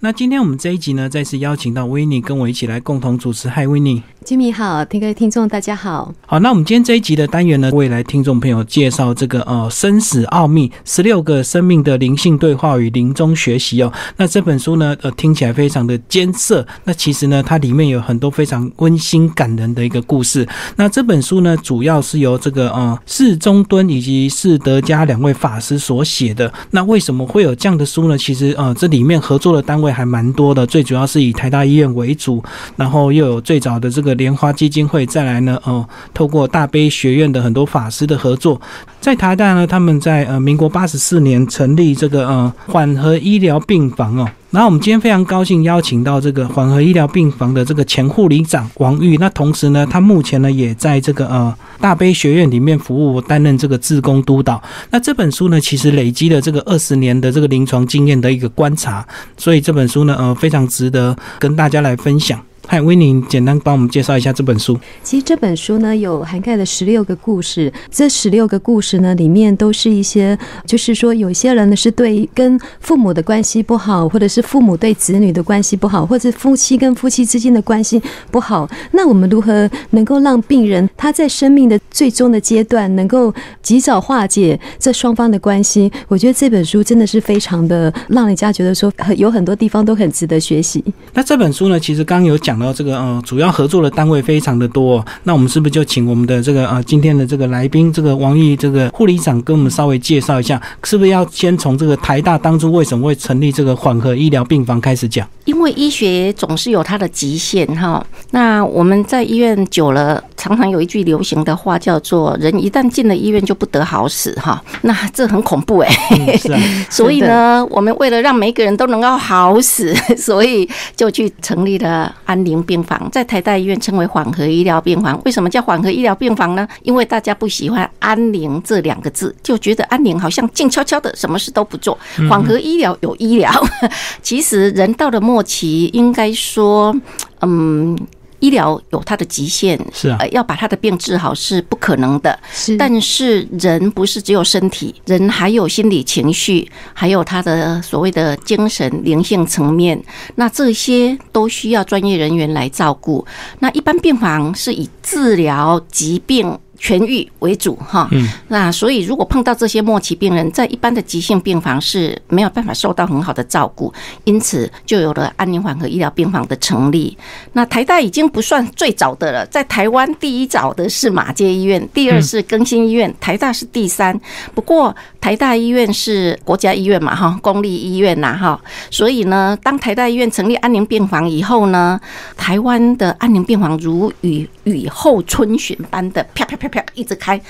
[0.00, 3.48] 那今天我们这一集呢，再次邀请到维尼跟我一起来共同主持。
[3.48, 6.14] 嗨，维尼，金米好，听各位听众大家好。
[6.24, 13.92] 好，那我们今天这一集的单元呢，为来听众朋友介绍这个呃生死奥秘十六个生命的灵性对话与临终学习哦。
[14.18, 20.46] 那这本书呢，呃听起来非常的艰涩，那其实呢，它里面有很多非常温馨感人的一个故事。
[20.76, 26.52] 那这本书呢，主要是由这个呃释中敦以及释德家两位法师所写的。
[26.70, 28.16] 那为什么会有这样的书呢？
[28.16, 29.87] 其实呃这里面合作的单位。
[29.92, 32.42] 还蛮多的，最主要是以台大医院为主，
[32.76, 38.60] 然后又有最早的这个莲花基金会，再来呢，哦，透过大悲学院的很多法师的合作，
[39.00, 44.28] 在台大呢，他们在呃民国八十四年成立这个呃缓和医疗病房哦。
[44.50, 54.62] 然后我们今天非常高兴邀请到这个缓和医疗病房的这个前护理长王玉，那同时呢，他目前呢也在这个呃大悲学院里面服务，担任这个志工督导。
[54.90, 62.42] 那这本书呢，其实累积了这个二十年的这个临床经验的一个观察，所以这本书呢，呃，非常值得跟大家来分享。
[62.70, 64.78] 嗨，威宁，简单帮我们介绍一下这本书。
[65.02, 67.72] 其实这本书呢，有涵盖了十六个故事。
[67.90, 78.68] 这十六个故事呢，里面都是一些，就是说，有些人呢是对跟父母的关系不好，或者是父母对子女的关系不好，或者夫妻跟夫妻之间的关系不好。
[78.92, 85.90] 那我们如何能够让病人他在生命的最终的阶段，能够及早化解这双方的关系？
[86.06, 90.84] 我觉得这本书真的是非常的让人家觉得说，有很多地方都很值得学习。
[91.14, 92.57] 那这本书呢，其实刚刚有讲。
[92.58, 105.28] 然后这个呃，主要合作的单位非常的多，那我们是不是就请我们的这个呃今天的这个来宾，这个王毅这个护理长跟我们稍微介绍一下，是不是要先从这个台大当初为什么会成立这个缓和医疗病房开始讲？
[105.44, 108.04] 因为医学总是有它的极限哈。
[108.32, 114.62] 那我们在医院久了，常常有一句流行的话叫做“人一旦进了医院就不得好死”哈。
[114.82, 115.90] 那这很恐怖哎。
[116.90, 122.38] 所以呢，我们为了让每个人都能够好死，所以就去成立了安。
[122.48, 126.66] 病病房在台大医院称为缓和医疗病房，为什么叫缓和医疗病房呢？
[126.82, 131.98] 因为大家不喜欢“安宁”这两个字，就觉得安宁好像静悄悄的，什么事都不做。
[132.30, 133.52] 缓和医疗有医疗，
[134.22, 136.94] 其实人到了末期，应该说，
[137.42, 137.98] 嗯。
[138.40, 142.38] 医疗有它的极限，是啊，要把他的病治好是不可能的。
[142.52, 150.00] 是，但是人不是只有身体，人还有心理情绪，还有他的所谓的精神灵性层面，
[150.36, 153.26] 那这些都需要专业人员来照顾。
[153.58, 156.58] 那一般病房是以治疗疾病。
[156.80, 158.08] 痊愈为主哈，
[158.46, 167.18] 那所以如果碰到这些末期病人，在一般的急性病房是没有办法受到很好的照顾，因此就有了安宁缓和医疗病房的成立。
[167.52, 174.18] 那台大已经不算最早的了，在台湾第一早的是马街医院，第二是更新医院，台大是第三。
[174.54, 182.00] 不过台大医院是国家医院嘛哈，公立医院呐哈，所以呢，当台大医院成立安宁病房以后呢，
[182.36, 186.67] 台湾的安宁病房如雨雨后春笋般的啪啪啪。
[186.68, 187.40] 票一直开，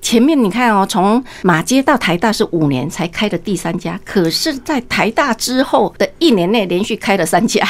[0.00, 7.66] 前面你看哦，从马街到台大是五年才开的第三家，可是，在台大之后的一年内连续开了三家。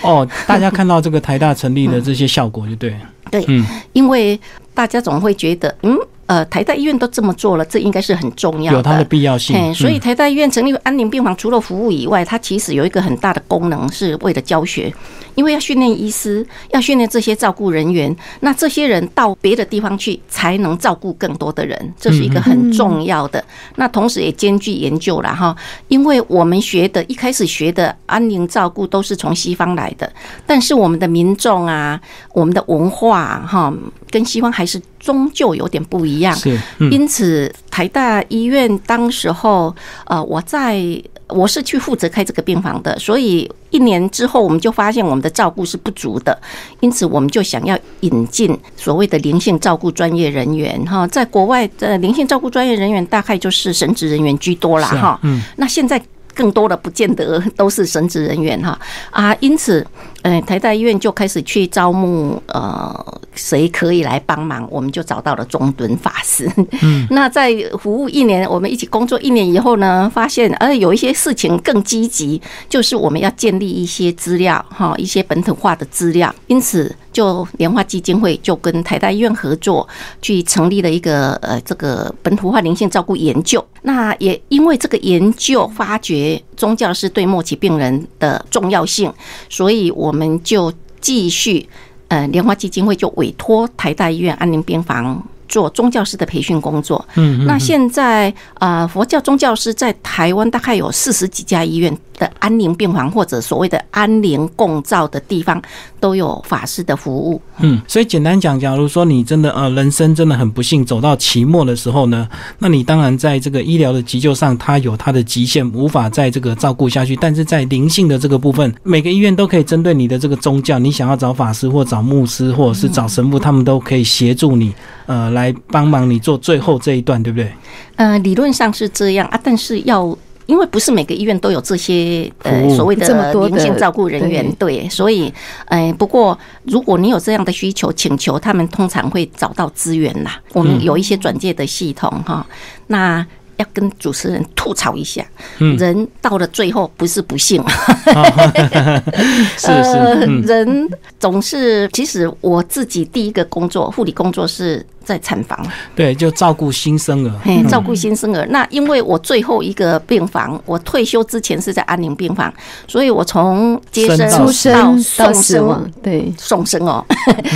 [0.00, 2.94] 哦，大家看到这个台大成立的这些效果就对，
[3.30, 4.38] 对，嗯，因为
[4.74, 5.96] 大家总会觉得，嗯。
[6.28, 9.72] 呃，台大医院都这么做了，这应该是很重要的，有它的必要性。
[9.72, 14.92] 所以台大医院成立安宁病房，除了服务以外，它其实有一个很大的功能，是为了教学，
[15.38, 18.14] 因为要训练医师，要训练这些照顾人员。
[18.40, 23.42] 那这些人到别的地方去，才能照顾更多的人，这是一个很重要的。
[23.76, 25.56] 那同时也兼具研究了哈，
[25.86, 30.12] 因为我们学的一开始学的安宁照顾都是从西方来的，
[30.44, 32.00] 但是我们的民众啊，
[32.32, 33.72] 我们的文化哈。
[34.10, 36.58] 跟西方还是终究有点不一样，是，
[36.90, 39.76] 因此台大医院当时候，
[40.06, 40.80] 呃，我在
[41.28, 46.38] 我是去负责开这个病房的，所以一年之后我们就发现我们的照顾是不足的，
[46.80, 56.02] 因此我们就想要引进所谓的灵性照顾专业人员哈，在国外的灵性照顾专业人员大概就是神职人员居多啦哈，嗯，那现在。
[56.38, 58.78] 更多的不见得都是神职人员哈
[59.10, 59.84] 啊，因此，
[60.22, 66.48] 嗯，台大医院就开始去招募呃，谁可以来帮忙，我们就找到了中敦法师。
[66.82, 76.94] 嗯， 那在服务一年，我们一起工作一年以后呢，发现呃有一些事情更积极，就是我们要建立一些资料哈，一些本土化的资料，因此。
[77.18, 79.88] 就莲花基金会就跟台大医院合作，
[80.22, 83.64] 去成立了一个呃这个本土化灵性照顾研究。
[83.82, 89.12] 那也因为这个研究发掘宗教是对末期病人的重要性，
[89.48, 91.68] 所以我们就继续
[92.06, 97.04] 呃莲花基金会就委托台大医院安宁病房做宗教师的培训工作。
[97.16, 105.60] 嗯，那现在呃，佛教宗教师在台湾大概有四十几家医院的安宁病房或者所谓的安宁共照的地方
[105.98, 107.40] 都有法师的服务。
[107.58, 112.28] 嗯，所以简单讲，假如说你真的呃人生真的很不幸走到期末的时候呢，
[112.58, 117.16] 那你当然在这个医疗的急救上，它有它的极限，无法在这个照顾下去。
[117.16, 124.72] 但是在灵性的这个部分，每个医院都可以针对你的这个宗教，你想要找法师或找牧师或者是找神父，他们都可以协助你，
[125.08, 127.52] 呃，来帮忙你做最后这一段，对不对？
[127.96, 130.16] 呃，理论上是这样啊，但是要。
[130.48, 133.06] 因为不是每个医院都有这些呃所谓的
[133.50, 135.30] 灵性照顾人员，对，所以，
[135.66, 140.40] 呃，不过如果你有这样的需求请求，他们通常会找到资源啦。
[140.54, 142.46] 我们有一些转介的系统哈，
[142.86, 143.26] 那。
[143.58, 145.24] 要跟主持人吐槽一下，
[145.58, 147.62] 人到了最后不是不幸，
[149.58, 150.88] 是是，人
[151.20, 151.88] 总是。
[151.92, 155.60] 其实我自己第一个工作，护理工作是在产房，
[155.96, 158.46] 对，就照顾新生儿，嘿，照顾新生儿。
[158.50, 162.52] 那因为我最后一个病房，我退休之前是在安宁病房，
[162.86, 167.04] 所以我从接生出生到送生，对，送生哦，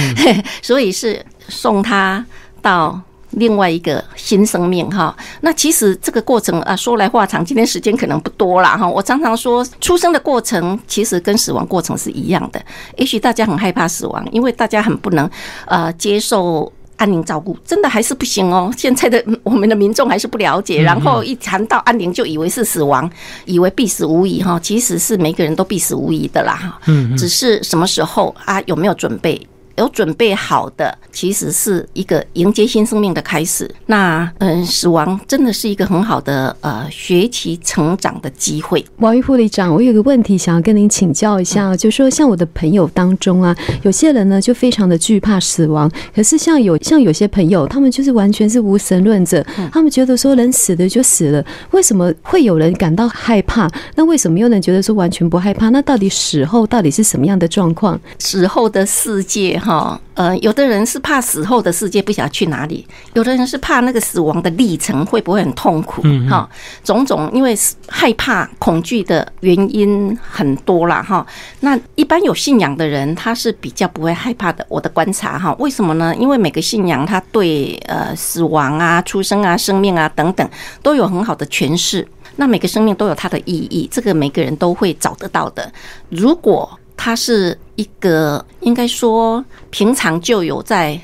[0.61, 2.27] 所以是送他
[2.61, 3.01] 到。
[3.33, 8.89] 另外一个新生命哈，那其实这个过程啊，说来话长，今天时间可能不多了哈。
[8.89, 12.63] 我常常说，出生的过程其实跟死亡过程是一样的。
[12.97, 15.29] 也许大家很害怕死亡，因为大家很不能
[15.67, 18.73] 呃接受安宁照顾，真的还是不行哦。
[18.77, 23.11] 现在的我们的民众还是不了解，然后一谈到安宁就以为是死亡，
[23.47, 24.61] 以为必死无疑哈。
[24.63, 26.81] 其实是每个人都必死无疑的啦哈。
[26.87, 29.41] 嗯，只是什么时候啊，有没有准备？
[29.77, 33.71] 有准备好的，其实是一个迎接新生命的开始。
[33.87, 38.85] 那嗯，死亡真的是一个很好的呃学习成长的机会。
[38.99, 53.71] 王玉护理长，我有个问题想要跟您请教一下，就说像我的朋友当中啊，有些人呢就非常的惧怕死亡，可是像有像有些朋友，他们就是完全是无神论者，他们觉得说人死了就死了，为什么会有人感到害怕？
[53.95, 55.69] 那为什么有人觉得说完全不害怕？
[55.71, 57.99] 那到底死后到底是什么样的状况？
[58.19, 59.59] 死后的世界？
[59.63, 66.49] 哈，呃，有的人是怕死后的世界不晓得去哪里，有的人是怕那个死亡的历程会不会很痛苦，哈，
[66.83, 67.57] 种种因为
[67.89, 71.25] 害怕恐惧的原因很多啦，哈。
[71.61, 74.67] 那一般有信仰的人，他是比较不会害怕的。
[74.69, 76.15] 我的观察，哈，为什么呢？
[76.17, 80.49] 因为每个信仰他对呃死亡啊、出生啊、生命啊等等
[80.83, 82.07] 都有很好的诠释。
[82.37, 85.71] 那每个生命都有它的意义，这个每个人都会找得到的。
[86.09, 91.01] 如果他是一个应该说平常就有在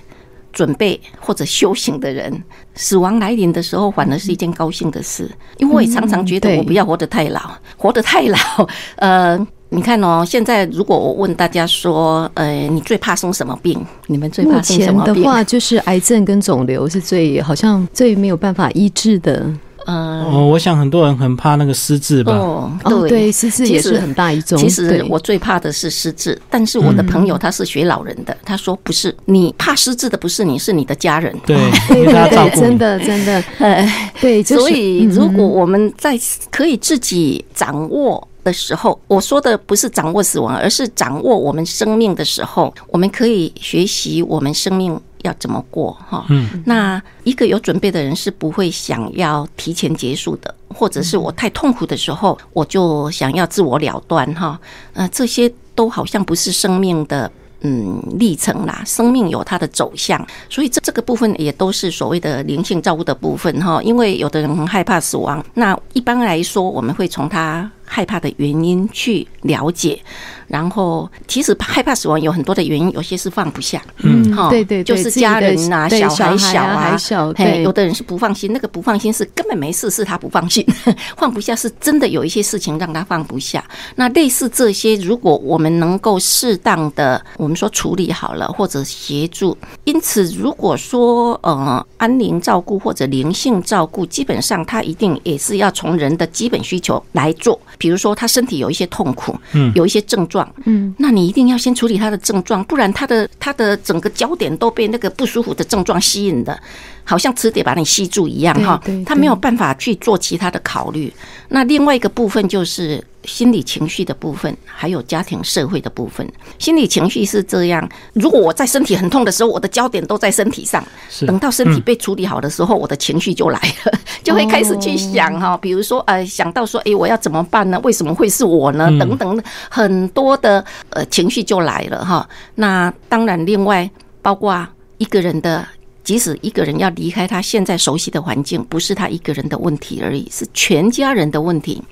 [0.52, 2.42] 准备或者修行的人，
[2.74, 5.30] 死亡来临的时候反而是一件高兴的事。
[5.58, 7.40] 因为我也常常觉得我不要活得太老，
[7.76, 8.38] 活得太老。
[8.96, 13.84] 呃，你看哦，现在如果我问大家说，呃，你最怕生什么病？
[14.06, 15.22] 你们最怕生什么病？
[15.22, 19.46] 的话，就是癌症跟肿瘤是最好像最没有办法医治的。
[19.90, 22.32] 嗯，哦，我想很多人很怕那个失智吧？
[22.34, 22.70] 哦，
[23.08, 24.58] 对，失智也是很大一种。
[24.58, 31.34] 其实我最怕的是失智，但是我的朋友他是学老人的，他说不是，你怕失智的不是你，是你的家人。
[31.46, 31.56] 对，
[31.88, 36.20] 对对，真的真的，哎，对，所以如果我们在
[36.50, 45.00] 可以自己掌握的时候，我说的不是掌握死亡，而是掌握我们生命的时候，我们可以学习我们生命。
[45.28, 46.24] 要怎么过哈？
[46.30, 54.58] 嗯，那一个有准备的人是不会想要提前结束的，或者是我太痛苦的时候，我就想要自我了断哈。
[54.94, 58.82] 呃，这些都好像不是生命的嗯历程啦。
[58.86, 63.82] 生命有它的走向，所以这这个部分也都是所谓的灵性照顾的部分哈。
[63.82, 70.00] 因为有的人很害怕死亡，那一般来说，我们会从他害怕的原因去了解。
[70.46, 80.66] 然后，其实害怕死亡有很多的原因，有些是放不下，嗯，哈，对对，就是家人啊，小孩小啊，小，对，有的人是不放心，那个不放心是根本没事，是他不放心，
[81.18, 83.62] 放不下是真的有一些事情让他放不下。
[83.96, 89.54] 那类似这些，如果我们能够适当的，我们说处理好了或者协助，
[89.84, 100.52] 因此如果说呃安宁照顾或者灵性照顾，基本上他一定也是要从人的基本需求来做，比如说他身体有一些痛苦，嗯，有一些症状。
[100.66, 106.60] 嗯，那你一定要先处理他的症状，不然他的他的整个焦点都被那个不舒服的症状吸引的，
[107.04, 111.12] 好像磁铁把你吸住一样哈，他没有办法去做其他的考虑。
[111.48, 116.26] 那另外一个部分就是心理情绪的部分，还有家庭社会的部分。
[116.58, 120.82] 心理情绪是这样：如果我在身体很痛的时候，我的焦点都在身体上；
[121.26, 123.92] 等到身体被处理好的时候，我的情绪就来了，
[124.24, 127.78] 就会开始去想哈，比如说呃，想到说，哎，我要怎么办呢？
[127.84, 128.88] 为什么会是我呢？
[128.98, 132.28] 等等，很多的呃情绪就来了哈。
[132.54, 133.88] 那当然，另外
[134.22, 134.66] 包括
[134.96, 135.66] 一个人的。
[136.04, 141.82] 即使一个人要离开他现在熟悉的环境，不是他一个人的问题而已，是全家人的问题。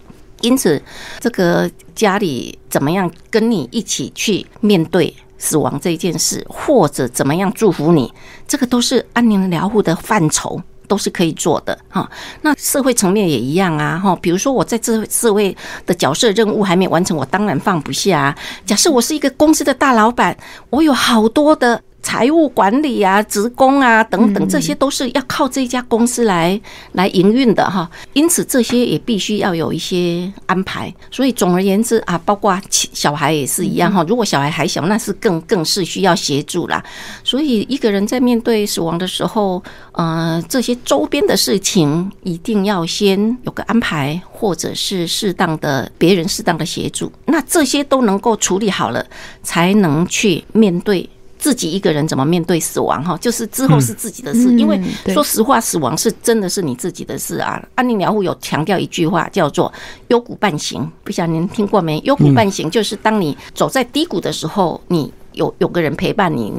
[0.41, 0.81] 因此，
[1.21, 8.13] 这个家里怎么样跟你一起去面对死亡这件事，或者怎么样祝福你，
[8.47, 10.61] 这个都是安宁疗护的范畴。
[10.89, 12.09] 都是可以做的哈，
[12.43, 14.17] 那社会层面也一样啊哈。
[14.23, 18.33] 比如说我在这社会的角色任务还没完成，我当然放不下。
[18.65, 20.39] 假设我是一个公司的大老板，
[20.71, 21.83] 我有好多的。
[22.07, 26.59] 财务管理啊，职工啊，等等，这些都是要靠这家公司来
[26.93, 27.91] 来营运的哈。
[28.13, 30.95] 因此，这些也必须要有一些安排。
[31.11, 34.05] 所以，总而言之啊，包括小孩也是一样哈。
[34.07, 36.81] 如果小孩还小，那是更更是需要协助啦。
[37.25, 39.61] 所以，一个人在面对死亡的时候，
[39.91, 47.11] 呃，这些周边的事情一定要先有个安排，或者是适当的别人适当的协助。
[47.25, 49.05] 那这些都能够处理好了，
[49.43, 51.11] 才能去面对。
[51.47, 53.05] 自己一个人怎么面对死亡？
[53.05, 54.53] 哈，就是之后是自己的事。
[54.59, 54.83] 因为
[55.15, 57.65] 说实话，死亡是真的是你自己的事啊。
[57.77, 59.73] 安宁疗护有强调一句话，叫做
[60.11, 66.53] “幽谷伴行”，不晓得您听过没？“幽谷伴行”就是当你走在低谷的时候，你有有个人陪伴你。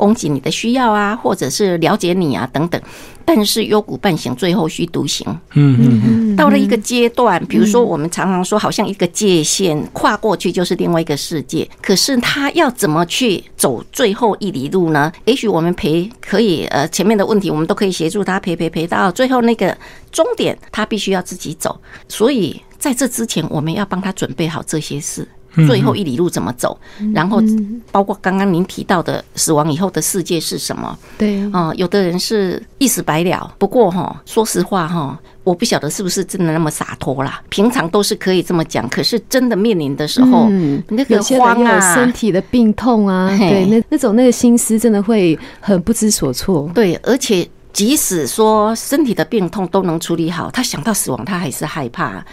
[0.00, 2.80] 供给你的需要啊，或者是了解你啊，等等。
[3.24, 5.24] 但是幽谷半醒，最后需独行。
[5.52, 6.36] 嗯嗯嗯。
[6.36, 11.68] 到了一个阶段，比如说我们常常说，好像一个界限跨过去就是另外一个世界。
[11.80, 15.12] 可是他要怎么去走最后一里路呢？
[15.26, 19.76] 也许我们陪可以，呃，前面的问题我们都可以协助他陪陪陪到最后那个
[20.10, 21.78] 终点，他必须要自己走。
[22.08, 25.28] 所以在这之前，我们要帮他准备好这些事。
[25.66, 26.78] 最后一里路怎么走？
[27.14, 27.42] 然后
[27.90, 30.98] 包括刚刚您提到的死亡以后的世界是什么？
[31.18, 33.54] 对啊，有的人是一死百了。
[33.58, 37.40] 不过哈，说实话哈，我不晓得是不是真的那么洒脱啦。
[37.48, 46.70] 平常都是可以这么讲，可是真的面临的时候，嗯那个慌啊，身体的病痛啊，对，那那种那个心思真的会很不知所措。
[46.74, 47.48] 对，而且。
[47.72, 52.24] 即使说身体的病痛都能处理好，他想到死亡，他还是害怕。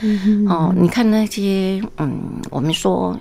[0.49, 3.17] 哦，你看那些嗯，我们说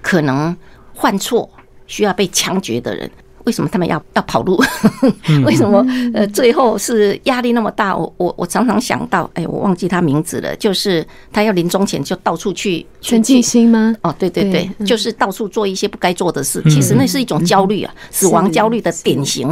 [0.00, 0.56] 可能
[0.94, 1.50] 犯错
[1.86, 3.10] 需要被枪决的人。
[3.44, 4.62] 为什么他们要要跑路？
[5.44, 7.96] 为什么呃最后是压力那么大？
[7.96, 10.54] 我我我常常想到，哎，我忘记他名字了。
[10.56, 13.94] 就是他要临终前就到处去陈继兴吗？
[14.02, 16.62] 哦，对对对，就是到处做一些不该做的事。
[16.70, 19.48] 其实那是一种焦虑啊，死亡焦虑的典型。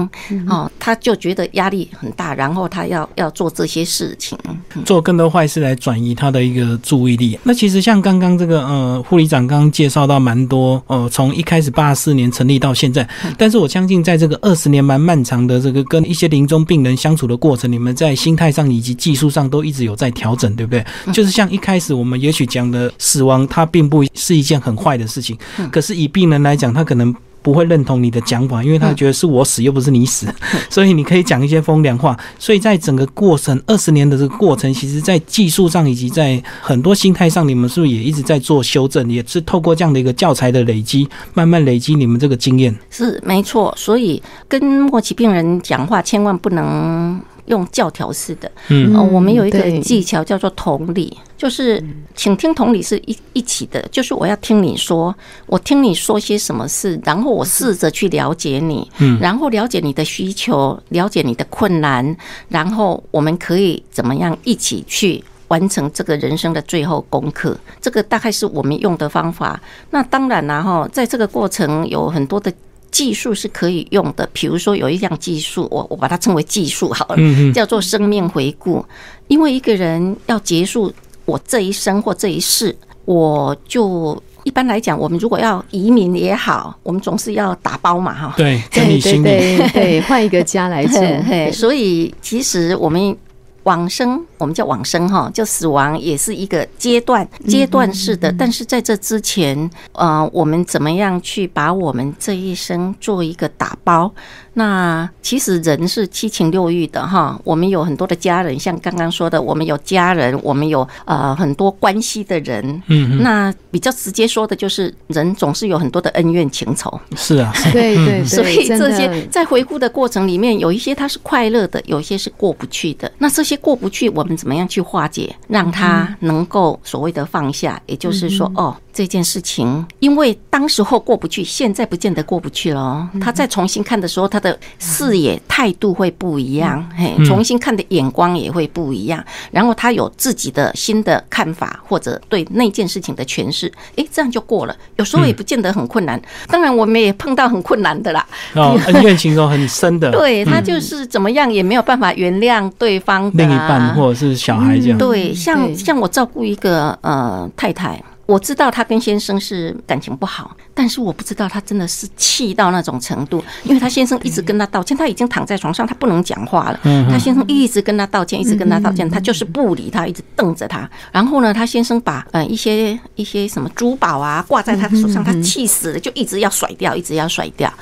[0.49, 4.39] 哦，他就觉得压力很大，然后他要要做这些事情，
[4.85, 7.39] 做更多坏事来转移他的一个注意力。
[7.43, 13.07] 那其实像刚刚这个呃护理长刚刚介绍到蛮多，呃，从一开始八四年成立到现在，
[13.37, 20.85] 但是我相相信在这个二十年蛮漫长的这个跟一些临终病人相处的过程，你们在心态上以及技术上都一直有在调整，对不对？
[21.13, 25.37] 就是像一开始我们也许讲的死亡，它并不是一件很坏的事情，
[25.73, 27.13] 可是以病人来讲，他可能。
[27.43, 30.27] 不会认同你的讲法，因为他觉得是我死，又不是你死，
[30.71, 32.19] 所以你可以讲一些风凉话。
[32.39, 39.11] 所以在整个过程二十年的这个过程，其实在技术上以及在很多心态上，你们是不是也一直在做修正？
[39.11, 42.75] 也是透过这样的一个教材的累积，慢慢累积你们这个经验。
[42.91, 47.21] 是没错，所以跟末期病人讲话，千万不能。
[47.47, 51.83] 用教条式的，嗯，我们有一个技巧叫做同理，就是
[52.15, 55.15] 请听同理是一一起的，就是我要听你说，
[55.47, 62.17] 我听你说些什么事，然后我试着去了解你，嗯，然后了解你的需求，了解你的困难，
[62.49, 67.57] 然后我们可以怎么样一起去完成这个人生的最后功课？
[67.81, 69.61] 这个大概是我们用的方法。
[69.91, 72.53] 那当然了哈，在这个过程有很多的。
[72.93, 77.17] 技术是可以用的，比如说有一项技术，我我把它称为技术好了，
[77.53, 78.85] 叫做生命回顾。
[79.27, 80.93] 因为一个人要结束
[81.25, 91.01] 我这一生或这一世，我就一般来讲，我们如果要移民也好，我们总是要打包嘛，哈，对，对对对对，换一个家来住。
[91.53, 93.17] 所以其实我们。
[93.65, 98.33] 往生，我们叫往生哈，就死亡也是一个阶段，阶段式的。
[98.37, 104.13] 但是在这之前，呃，我们怎么样去把我们这一生做一个打包？
[104.55, 112.83] 那其实人是七情六欲的哈，我们有很多的家人，像刚刚说的，我们有家人，我们有呃很多关系的人。
[112.89, 117.01] 嗯那比较直接说的就是，人总是有很多的恩怨情仇。
[117.17, 123.11] 是啊，对对，所以这些在回顾的过程里面，有一些他是快乐的，有一些是过不去的。
[123.17, 127.81] 那这些过不去，我们怎么样去化解，让他能够所谓的放下？
[127.87, 128.77] 也就是说，哦。
[128.93, 133.09] 这件事情，因为当时候过不去，现在不见得过不去了哦。
[133.21, 139.25] 他再重新看的时候，他的视野态度会不一样，嘿，重新看的眼光也会不一样。
[139.51, 144.77] 然后他有自己的新的看法，或者对那件事情的诠释，诶，这样就过了。
[144.97, 148.27] 有时候也不见得很困难，当然我们也碰到很困难的啦。
[148.55, 154.99] 哦， 恩怨情仇很深的，对他就是怎么样也没有办法原谅对方的另一半或者是小孩这样。
[154.99, 158.03] 对，像像我照顾一个呃太太。
[158.27, 166.81] 我知道他跟先生是感情不好，但是我不知道他真的是气到那种程度，因为他先生一直跟他道歉，他已经躺在床上，他不能讲话了。
[167.11, 170.89] 他先生一直跟他道歉，一直跟他道歉，他就是不理他，一直瞪着他。
[171.11, 177.73] 然后呢，他先生把呃一些一些什么珠宝啊挂在他的手上，他气死了，就一直要甩掉，一直要甩掉。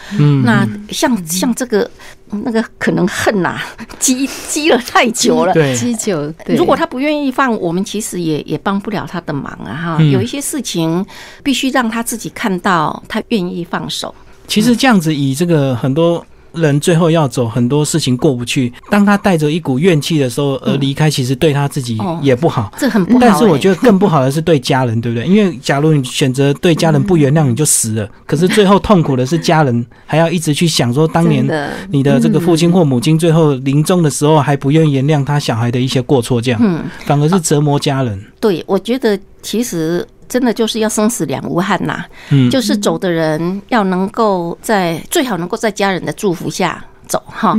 [0.44, 1.88] 那像像这个。
[2.44, 3.60] 那个可能恨呐，
[3.98, 6.32] 积积了太久了，积久。
[6.56, 9.96] 如果他不愿意放，我们其实也也帮不了他的忙啊！
[9.98, 11.04] 哈，有一些事情
[11.42, 14.14] 必须让他自己看到，他愿意放手。
[14.46, 16.24] 其实这样子，以这个很多。
[16.54, 18.72] 人最后要走，很多事情过不去。
[18.90, 22.72] 当他带着一股怨气的时候而离开，其实对他自己也不好。
[22.78, 23.18] 这很不好。
[23.20, 25.26] 但是我觉得更不好的是对家人，对不对？
[25.26, 28.08] 因为假如你选择对家人不原谅，你就死了。
[28.26, 31.46] 可是最后痛苦的是家人，还要一直去想说当年
[31.90, 38.20] 你的这个父亲或母亲最后临终的时候还不愿意原谅他小孩的一些过错，这样反而是折磨家人。
[38.40, 40.06] 对，我觉得其实。
[40.30, 42.04] 真的就是要生死两无憾呐，
[42.50, 47.54] 就是走的人要能够在最好能够在家人的祝福下走哈。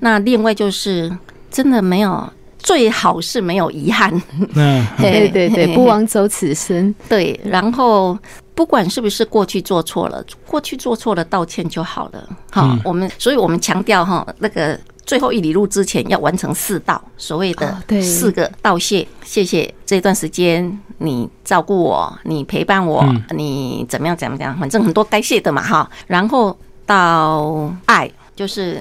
[0.00, 1.10] 那另外就是
[1.50, 4.12] 真的没有最好是没有遗憾。
[4.54, 6.94] 嗯，对对对，不枉走此生。
[7.08, 8.16] 对，然后
[8.54, 12.28] 不管是不是过去做错了，过去做错了道歉就好了。
[12.50, 14.78] 好，我们所以我们强调哈那个。
[15.10, 25.90] 最后一里路之前要完成四道，所谓的四个道谢，谢谢这段时间你照顾我，你陪伴我，你怎么样怎么样，反正很多该谢的嘛哈。
[26.06, 28.80] 然后到爱，就是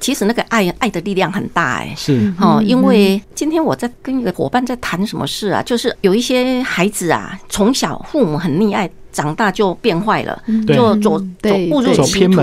[0.00, 2.32] 其实那个爱爱的力量很大哎，是。
[2.40, 8.90] 哦，因为今天我在跟一个伙伴在谈什么事啊，就是有一些孩子啊，从小父母很溺爱。
[9.10, 12.36] 长大就变坏了，就走走误入歧途，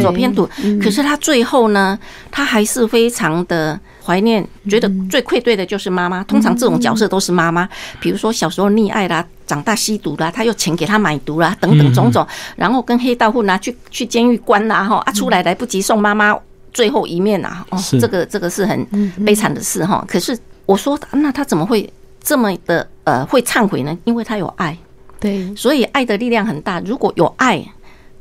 [0.00, 0.48] 走偏途。
[0.80, 1.98] 可是他最后呢，
[2.30, 6.22] 他还是非常的怀念，觉得最愧对的就是妈妈。
[6.24, 12.24] 通常这种角色都是妈妈，比如说小时候溺爱啦，长大吸毒啦，他又钱给他买毒啦，等等种种，
[12.54, 16.36] 然后跟黑道混啊，去去监狱关啦，哈啊出来来不及送妈妈
[16.72, 18.84] 最后一面呐，哦，这个这个是很
[19.24, 20.04] 悲惨的事哈。
[20.08, 23.96] 可是我说，那他怎么会这么的呃会忏悔呢？
[24.04, 24.76] 因为他有爱。
[25.18, 26.80] 对，所以爱的力量很大。
[26.80, 27.62] 如果有爱，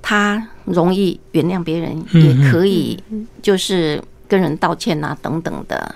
[0.01, 3.01] 他容易原谅别人，也可以
[3.41, 5.95] 就是跟人道歉啊，等等的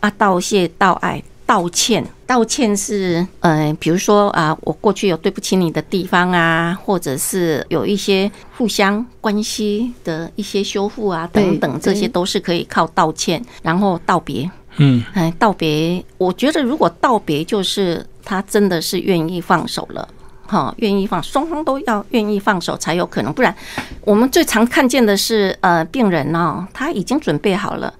[0.00, 2.04] 啊，道谢、道爱、道歉。
[2.26, 14.50] 道歉是，呃，比如说啊，我过去有对不起你的地方啊，或者是有一些互相关系的一些修复啊，等等，这些都是可以靠道歉，然后道别。
[14.76, 20.08] 嗯，哎，道别，我觉得如果道别，就是他真的是愿意放手了。
[20.46, 23.54] 哈，愿意放，双方都要愿意放手才有可能，不然
[24.02, 27.92] 我们最常看见的是，呃，病人呢，他已经准备好了。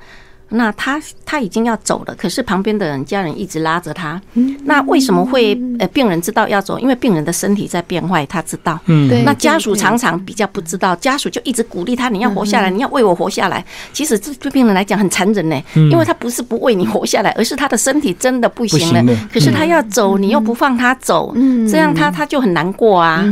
[0.54, 4.20] 那他他已经要走了，可是旁边的人家人一直拉着他。
[4.64, 6.78] 那为什么会呃病人知道要走？
[6.78, 8.78] 因为病人的身体在变坏，他知道。
[8.86, 9.22] 嗯，对。
[9.24, 13.64] 那家属常常比较不知道，家属就一直鼓励他：你要活下来，你要为我活下来。
[13.92, 19.16] 其实这对病人来讲很残忍呢，因为他不是不为你活下来，而是他的身体真的不行了。
[19.32, 21.34] 可是他要走，你又不放他走，
[21.68, 23.24] 这样他他就很难过啊。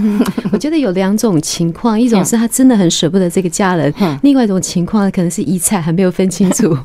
[0.50, 6.76] 我觉得有两种情况，一种是他真的很舍不得这个家人，另外一种情况可能是遗产还没有分清楚。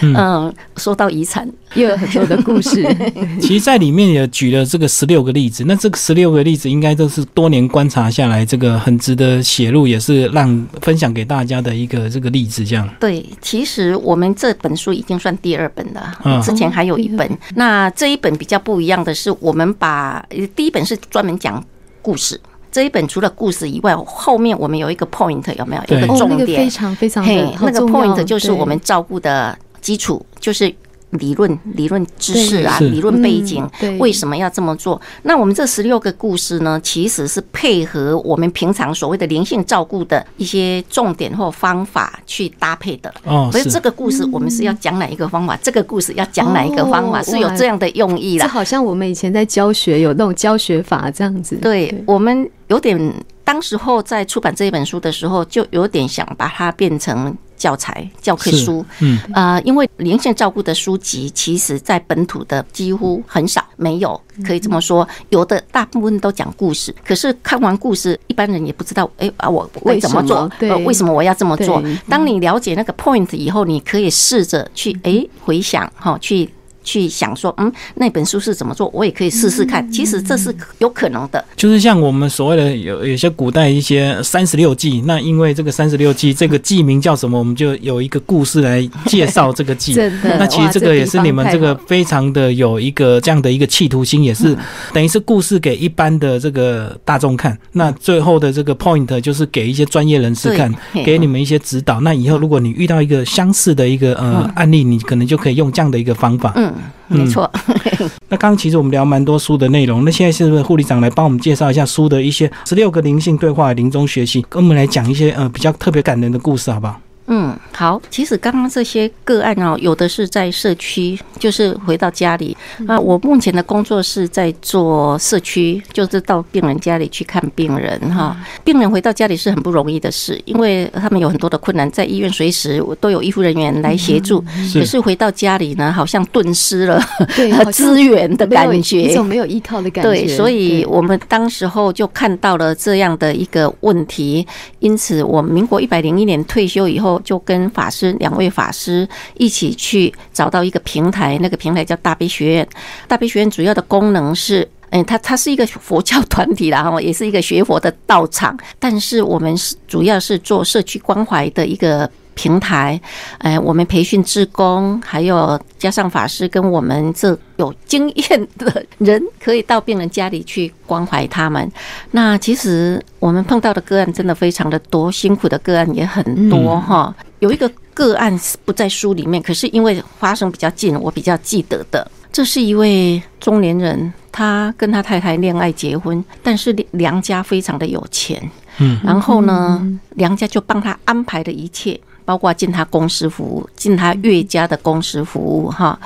[0.00, 2.84] 嗯，说到遗产，又有很多的故事。
[3.40, 5.64] 其实，在里面也举了这个十六个例子。
[5.66, 12.64] 那这个十六个例子，应该都是多年观察下来，这个很值得写入，也是让分享给大家的一个这个例子。
[12.64, 12.88] 这样。
[13.00, 17.38] 对，其实我们这本书已经算第二本了，之前还有一本。
[17.54, 21.64] 那这一本比较不一样的是，我们把第一本是专门讲
[22.02, 22.38] 故事。
[22.74, 25.82] 这一本除了故事以外，后面我们有一个 point，有没有？
[25.96, 30.74] 一个重点，非常非常的那个 point 就是我们照顾的基础，就是。
[31.14, 35.00] 理论、理论知识啊，理论背景，为什么要这么做？
[35.22, 43.12] 那我们这十六个故事呢，其实是配合我们平常所谓的灵性照顾的一些重点或方法去搭配的。
[43.24, 45.56] 哦，所以这个故事我们是要讲哪一个方法？
[45.62, 47.22] 这个故事要讲哪一个方法？
[47.22, 48.46] 是有这样的用意啦。
[48.46, 51.56] 这好像我们以前在教学有那种教学法这样子。
[51.56, 52.98] 对我们有点
[53.44, 58.84] 当时候在出版这一本书的时候，就有点想把它变成教材、教科书。
[59.00, 65.06] 嗯，呃，因为连线照顾的书籍，其实在本土的几乎很少，没有，可以这么说。
[65.28, 70.50] 有的大部分都讲故事，可是看完故事，一般人也不知道，哎啊，我会怎么做？
[70.60, 71.82] 呃，为什么我要这么做？
[72.08, 76.50] 当你了解那个 point 以后，你可以试着去哎回想哈，去。
[76.84, 79.90] 去想说，嗯，那本书是怎么做，我也可以试试看。
[79.90, 81.44] 其实这是有可能的。
[81.56, 89.94] 就是像我们所谓的有有些古代一些三十六计，那因为这个三十六计这个计名叫什么，我们就有一个故事来介绍这个计。
[90.38, 94.56] 那其实这个也是你们这个非常的有一个这样的一个企图心，也是
[94.92, 97.56] 等于是故事给一般的这个大众看。
[97.72, 100.72] 那最后的这个 point 就是给一些专业人士看，
[101.04, 102.00] 给你们一些指导。
[102.00, 106.52] 那以后如果你遇到一个相似的一个呃案例，你可能就可以用这样的一个方法。
[106.56, 106.73] 嗯。
[107.08, 107.50] 没错，
[108.28, 117.00] 那刚刚其实我们聊蛮多书的内容，那现在是不是护理长来帮我们介绍一下书的一些十六个灵性对话、临终学习，跟我们来讲一些呃比较特别感人的故事，好不好？
[117.26, 118.00] 嗯，好。
[118.10, 123.00] 其实刚刚这些个案哦，有的是在社区，就是回到家里那。
[123.00, 128.36] 我目前的工作是在做社区，就是到病人家里去看病人哈。
[128.62, 137.00] 病人回到家里是很不容易的事，因为他们有很多的困难，在医院随时都有医护人员来协助，可是回到家里呢，好像顿失了
[137.72, 140.10] 资源的感觉，一种没有依靠的感觉。
[140.10, 144.46] 对，所以我们当时候就看到了这样的一个问题，
[144.80, 147.13] 因此我民国一百零一年退休以后。
[147.20, 152.68] 就跟法师两位法师一起去找到一个平台，那个平台叫大悲学院。
[153.06, 158.56] 大悲学院主要的功能是，嗯，它它是一个佛教团体然后 也是一个学佛的道场。
[158.78, 163.00] 但是我们是主要是做社区关怀的一个平台。
[163.38, 171.70] 哎，我们培训志工，还有加上法师跟我们这有经验的人，可以到病人家里去关怀他们。
[172.12, 173.02] 那其实。
[173.20, 177.14] 我们碰到的个案真的非常的多，辛苦的个案也很多哈。
[177.38, 182.06] 有一个个案不在书里面，可是因为发生比较近，我比较记得的。
[182.30, 189.82] 这是一位中年人，他跟他太太恋爱结婚，但是梁家非常的有钱，嗯，然后呢，
[190.16, 195.98] 梁家就帮他安排了一切，包括进他公司服务，进他岳家的公司服务哈，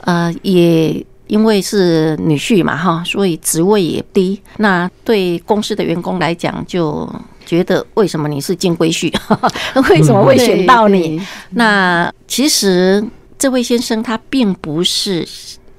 [0.00, 1.04] 呃，也。
[1.28, 4.38] 因为是女婿嘛，哈，所以职位也低。
[4.58, 7.10] 那对公司的员工来讲，就
[7.46, 9.10] 觉得为什么你是金龟婿，
[9.88, 11.22] 为什么会选到你？
[11.50, 13.02] 那其实
[13.38, 15.26] 这位先生他并不是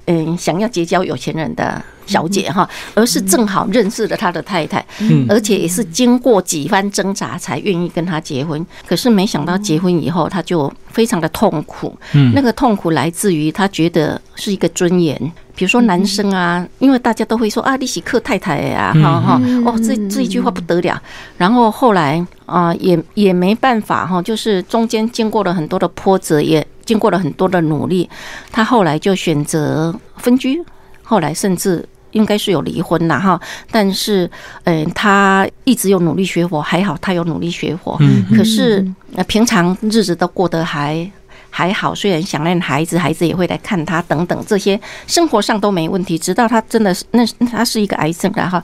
[0.06, 1.80] 嗯想要结交有钱人的。
[2.06, 4.84] 小姐哈，而是正好认识了他的太太，
[5.28, 8.64] 而且也是经过几番挣扎才愿意跟他结婚。
[8.86, 11.96] 可是没想到结婚以后，他就非常的痛苦。
[12.34, 15.32] 那个痛苦来自于他觉得是一个尊严。
[15.56, 21.00] 比如说男生啊，因为大家都会说啊，利息克太太呀，哈哈，哦，这这一句话不得了。
[21.38, 28.10] 然后后来啊，也也没办法哈，就是中间经过了很多的波折，也经过了很多的努力，
[28.50, 30.60] 他后来就选择分居。
[31.04, 31.88] 后来甚至。
[32.14, 33.38] 应该是有离婚了哈，
[33.70, 34.30] 但是，
[34.64, 37.96] 嗯，他一直有努力学佛，还好他有努力学佛。
[38.00, 38.84] 嗯，可是
[39.26, 41.08] 平常日子都过得还
[41.50, 46.16] 还好，虽然想念孩子，孩子也会来看他等等，这些生活上都没问题。
[46.16, 48.62] 直到他真的是那他是一个癌症，然后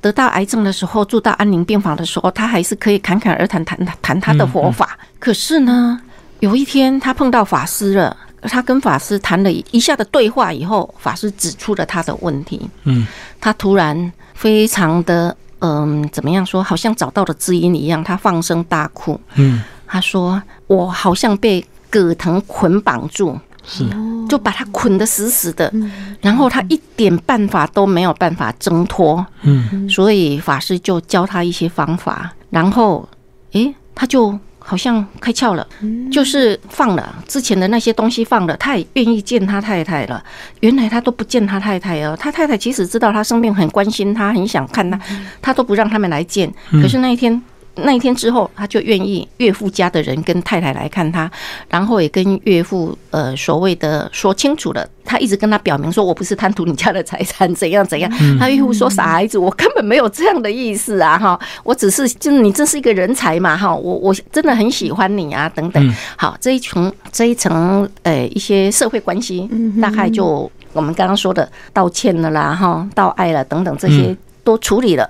[0.00, 4.98] 得到癌症的时候，住到安宁病房的时候，他还是可以侃侃而谈谈谈他的佛法。
[5.18, 6.00] 可是呢，
[6.40, 8.16] 有一天他碰到法师了。
[8.42, 12.60] 他跟法师谈了一下的对话以后，法师指出了他的问题。
[12.84, 13.06] 嗯，
[13.40, 16.62] 他突然非常的嗯，怎么样说？
[16.62, 19.20] 好像找到了知音一样，他放声大哭。
[19.34, 23.84] 嗯，他说：“我好像被葛藤捆绑住，是，
[24.28, 25.72] 就把他捆得死死的，
[26.20, 29.26] 然后他一点办法都没有办法挣脱。
[29.42, 33.08] 嗯，所以法师就教他一些方法，然后，
[33.52, 35.66] 诶，他就。”好像开窍了，
[36.12, 40.22] 就是放了之前的那些东西放了，他也愿意见他太太了。
[40.60, 45.00] 原来他都不见他太太哦，他太太即使知道他生病，很关心他，很想看他，
[45.40, 46.52] 他都不让他们来见。
[46.70, 47.42] 可是那一天。
[47.82, 51.30] 那一天之后，他就愿意岳父家的人跟太太来看他，
[51.68, 54.86] 然后也跟岳父呃所谓的说清楚了。
[55.04, 61.18] 他一直跟他表明说：“我不是贪图你家的财产，怎样怎样。”他岳父说：“傻孩子，我根本没有这样的意思啊！
[61.18, 63.56] 哈，我只是就是你这是一个人才嘛！
[63.56, 65.50] 哈，我我真的很喜欢你啊！
[65.54, 69.48] 等等，好这一层这一层呃一些社会关系，
[69.80, 74.14] 大概就我们刚刚说的道歉了啦，哈，道爱了等等这些。”
[74.44, 75.06] 都处理了，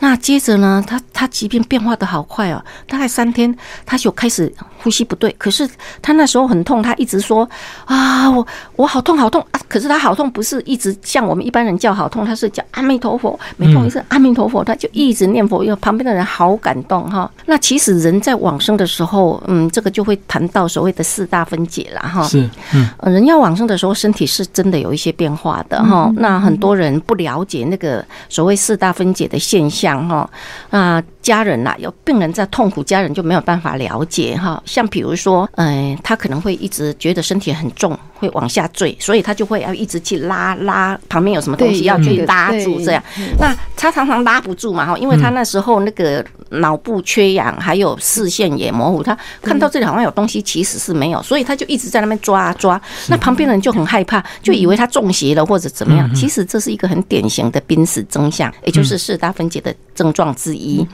[0.00, 0.84] 那接着呢？
[0.86, 3.56] 他他他疾病变化的好快哦，大概三天
[3.86, 5.68] 他就开始呼吸不对，可是
[6.00, 7.48] 他那时候很痛，他一直说
[7.84, 17.30] 啊，我我好痛好痛啊，可是他好痛不是一直像我们一般人叫好痛，他是叫阿弥陀佛，每痛一次阿弥陀佛，他就一直念佛，因为旁边的人好感动哈。
[17.46, 22.24] 那其实人在往生的时候，嗯，这个就会谈到所谓的四大分解了哈。
[22.24, 26.12] 是，嗯，人要往生的时候，身体是真的有一些变化的哈。
[26.16, 30.28] 那很多人不了解那个所谓四大分解的现象哈。
[30.70, 34.60] 啊，家人呐，有病人在痛苦，家人就没有办法了解哈。
[34.66, 43.02] 像比如说，嗯，他可能会一直觉得身体很重，会往下坠，所以他就会要一直去拉拉旁边有什么东西要去拉住这样。
[43.38, 52.80] 那他常常拉不住嘛哈，因为他那时候那个脑部缺氧，还有视线也模糊，他看到这里好像有东西，其实是没有，所以他就一直在那边抓抓。
[53.08, 56.12] 那旁边人就很害怕，就以为他中邪了或者怎么样。
[56.14, 60.86] 其实这是一个很典型的濒死征象，也就是四大分解的症状之一。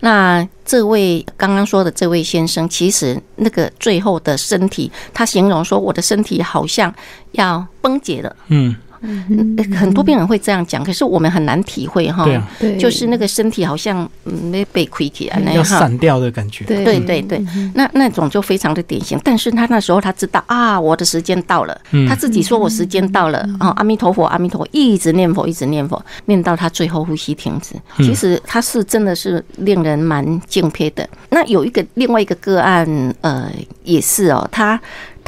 [0.00, 6.94] 那这位刚刚说的这位先生，其实那个最后的身体，他形容说，我的身体好像
[7.32, 8.36] 要崩解了。
[8.48, 8.74] 嗯。
[9.02, 12.24] 嗯，很多病人会这样讲，可是我们很难体会哈。
[12.24, 16.64] 对啊就是那个身体好像没被亏起来，要散掉的感觉。
[16.64, 19.18] 对对对，那那种就非常的典型。
[19.22, 27.74] 但是他那时候他知道啊，我的时间到了，他自己说我时间到了啊，阿弥陀佛，阿弥陀佛，一直念佛，一直念佛，念到他最后呼吸停止。
[27.96, 31.08] 其实他是真的是令人蛮敬佩的。
[31.30, 32.86] 那有一个另外一个个案，
[33.20, 33.50] 呃，
[33.84, 34.80] 也是哦，他。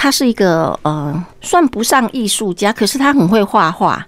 [0.03, 4.03] 他是一个呃，算不上艺术家，可是他很会画画。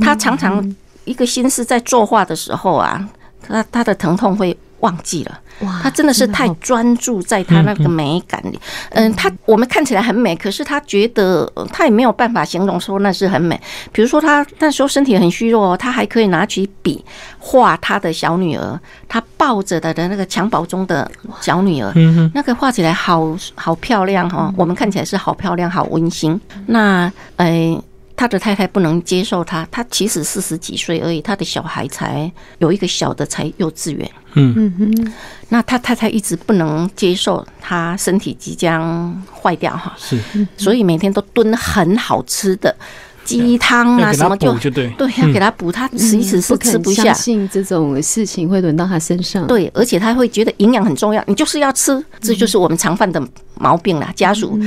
[0.00, 3.08] 他常常一个心思在作画的时候啊，
[3.40, 5.38] 他他的疼痛会忘记了。
[5.60, 8.60] 哇，他真的是太专注在他那个美感里。
[8.90, 13.60] 嗯，他我们看起来很美，可是他觉得他也没有办法形容说那是很美。
[13.92, 17.04] 比如说他那时候身体很虚弱，他还可以拿起笔
[17.38, 21.92] 画他的小女儿，他抱着的的那个襁褓中的小女儿，
[22.34, 24.52] 那个画起来好好漂亮哈。
[24.56, 26.40] 我们看起来是好漂亮，好温馨。
[26.66, 27.80] 那哎。
[28.16, 34.10] 他的太太不能接受他，他其实四十几岁而已，他的小孩才有一个小的才幼稚园。
[34.38, 35.12] 嗯嗯嗯，
[35.48, 40.18] 那他太太一直不能接受他身体即将坏掉哈，是，
[40.56, 42.74] 所以每天都炖很好吃的。
[43.26, 47.12] 鸡汤啊，什么就对，对，要给他补，他其实是吃不下。
[47.12, 49.46] 信这种事情会轮到他身上。
[49.46, 53.20] 对，而且他会觉得营养很重要，你就是要吃，这就是我们常犯的
[53.58, 54.08] 毛病了。
[54.14, 54.58] 家属，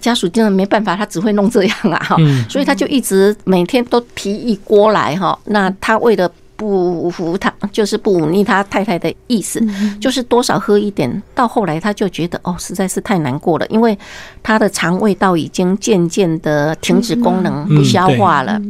[0.00, 2.16] 家属真的没办法，他只会弄这样啊，哈，
[2.48, 5.38] 所以他就一直每天都提一锅来哈。
[5.46, 6.30] 那他为了。
[6.64, 9.62] 不服他，就是不忤逆他太太的意思，
[10.00, 11.22] 就是多少喝一点。
[11.34, 13.96] 到后来他就觉得哦，实在是太难过了，因为
[14.42, 18.60] 他的肠胃道已经渐渐的停止功能，不消化了，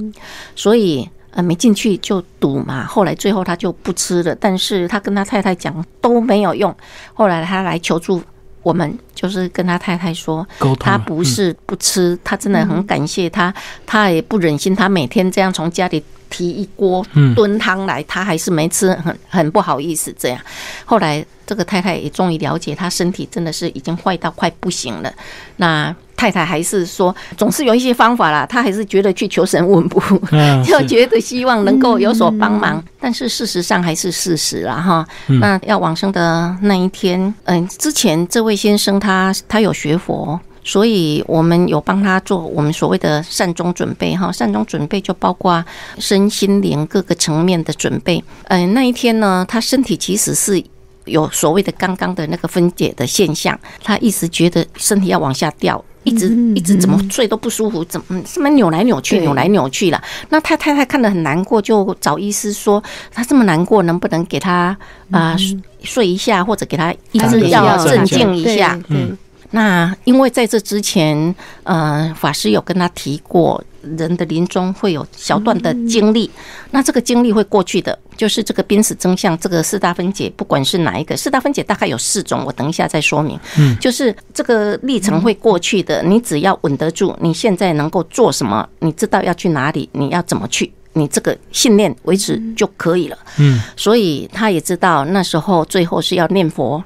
[0.56, 2.84] 所以呃没进去就堵嘛。
[2.84, 6.74] 后来最后他就不吃了，但是他跟他太太讲都没有用。
[7.12, 8.20] 后来他来求助
[8.64, 10.44] 我们，就是跟他太太说，
[10.80, 13.54] 他不是不吃，他真的很感谢他，
[13.86, 16.02] 他也不忍心他每天这样从家里。
[16.30, 20.12] 提一锅炖汤来，他还是没吃，很很不好意思。
[20.18, 20.40] 这样，
[20.84, 25.14] 后来这个太太也终于了解，他身体真的是已经坏到快不行了。
[25.58, 30.00] 那太太还是说，总是有一些方法啦，她还是觉得去求神问卜，
[30.64, 32.82] 就觉得希望能够有所帮忙。
[32.98, 35.06] 但是事实上还是事实了哈。
[35.38, 40.40] 那要往生的那一天，嗯，之前这位先生他他有学佛。
[40.66, 45.62] 所以我们有帮他做我们所谓的善终准备哈，善终准备就包括
[45.98, 48.24] 身心灵各个层面的准备。
[48.44, 50.64] 嗯，那一天呢，他身体其实是
[51.04, 60.02] 有所谓的刚刚的那个分解的现象，他一直觉得身体要往下掉，一直一直怎么睡都不舒服，怎么什么扭来扭去，扭来扭去了。
[60.28, 64.76] 那他太太看得很难过，就找医师说他这么难过，能不能给他
[65.10, 65.36] 啊
[65.82, 68.78] 睡一下，或者给他一直要镇静一下？
[68.88, 69.16] 嗯。
[69.54, 73.62] 那因为在这之前，呃，法师有跟他提过，
[73.96, 76.28] 人的临终会有小段的经历，
[76.72, 83.38] 那这个经历会过去的，就是这个濒死真相，这个四大分解，不管是哪一个，四大分解大概有四种，我等一下再说明。
[83.56, 93.16] 嗯，就是这个历程会过去的，你只要稳得住，你现在能够做什么，你知道要去哪里，你要怎么去，你这个信念维持就可以了。
[93.38, 96.82] 嗯，所以他也知道那时候最后是要念佛，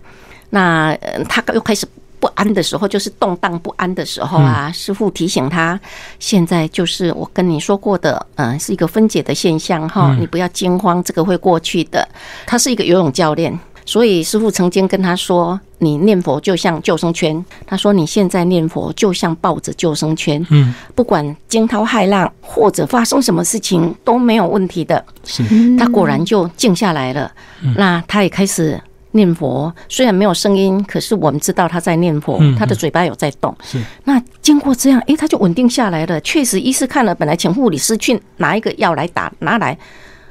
[0.50, 0.94] 那
[1.26, 1.88] 他又开始。
[2.20, 4.70] 不安的时候，就是动荡不安的时候啊。
[4.72, 5.78] 师傅提醒他，
[6.18, 12.06] 现在就是我跟你说过的，嗯，是一个分解的现象哈，你不要惊慌，这个会过去的。
[12.46, 25.42] 他是一个游泳教练，所以师傅曾经跟他说：“你念佛就像救生圈。”他说：“你现在念佛就像抱着救生圈，嗯，不管惊涛骇浪或者发生什么事情都没有问题的。”是，
[25.76, 27.30] 他果然就静下来了。
[27.76, 28.80] 那他也开始。
[29.12, 33.56] 念佛，虽然没有声音，可是我们知道他在念佛嗯，他的嘴巴有在动。
[33.62, 36.20] 是那经过这样，诶，他就稳定下来了。
[36.20, 39.76] 确实，医师看了，本来请护理师去拿一个药来打，拿来，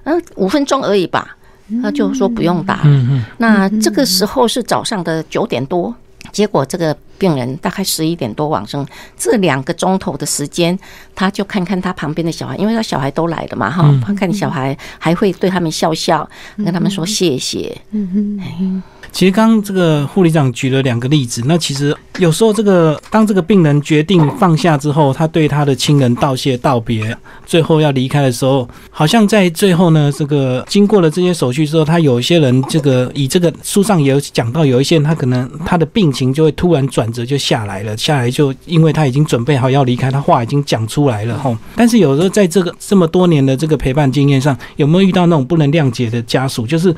[0.03, 1.35] 嗯，五分钟而已吧，
[1.81, 2.81] 他就说不用打。
[2.85, 5.93] 嗯嗯那这个时候是早上的九点多，
[6.31, 8.85] 结果这个病人大概十一点多往生，
[9.17, 10.77] 这两个钟头的时间，
[11.15, 16.27] 他就看看他旁边的小孩，因为他小孩都来了嘛，哈，他看小孩还会对他们笑笑，
[16.57, 17.75] 跟他们说谢谢。
[17.91, 18.83] 嗯哼。
[19.09, 41.57] 其实刚刚这个护理长举了两个例子，那其实有时候这个当这个病人决定放下之后，他对他的亲人道谢道别，最后要离开的时候，好像在最后呢，这个经过了这些手续之后，他有一些人这个以这个书上也有讲到，有一些人他可能他的病情就会突然转折就下来了，下来就因为他已经准备好要离开，他话已经讲出来了吼。
[41.75, 46.95] 但是有时候在这个这么多年的这个陪伴经验上，有没有遇到那种不能谅解的家属，就是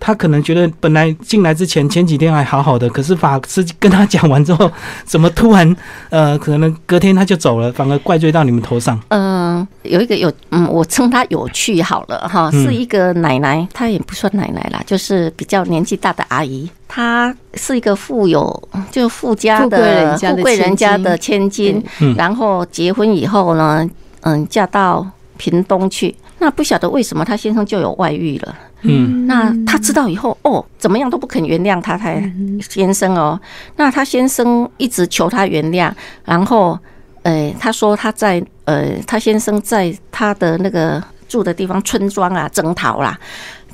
[0.00, 4.70] 他可能觉得本来进来之前前几天还好好的，可是法师跟他讲完之后，
[5.04, 5.76] 怎么突然
[6.10, 9.00] 呃，可能隔天他就走了，反而怪罪到你们头上。
[9.08, 16.68] 嗯，有一个有，嗯，我称他有趣好了哈，嗯是一个奶奶，她也不算奶奶啦，就是比较年纪大的阿姨。
[16.94, 23.88] 她是一个富有，就富家的人家的富贵人家的千千金，嗯然后结婚以后呢，
[24.20, 25.06] 嗯，嫁到
[25.38, 26.14] 屏东去。
[26.38, 28.54] 那不晓得为什么她先生就有外遇了。
[28.82, 32.30] 嗯那她知道以后，哦，怎么样都不肯原谅她太
[32.68, 33.40] 先生哦。
[33.76, 35.90] 那她先生一直求她原谅，
[36.26, 36.78] 然后，
[37.22, 43.18] 呃，她说她在呃，她先生在她的那个住的地方村庄啊征讨啦，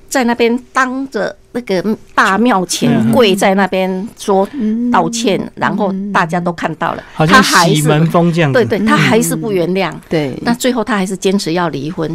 [0.09, 4.47] 在那边当着那个大庙前嗯跪在那边说
[4.93, 8.53] 道歉，然后大家都看到了，她好像还是洗门风这样。
[8.53, 9.93] 对对，他还是不原谅。
[10.09, 12.09] 对，那最后他还是坚持要离婚。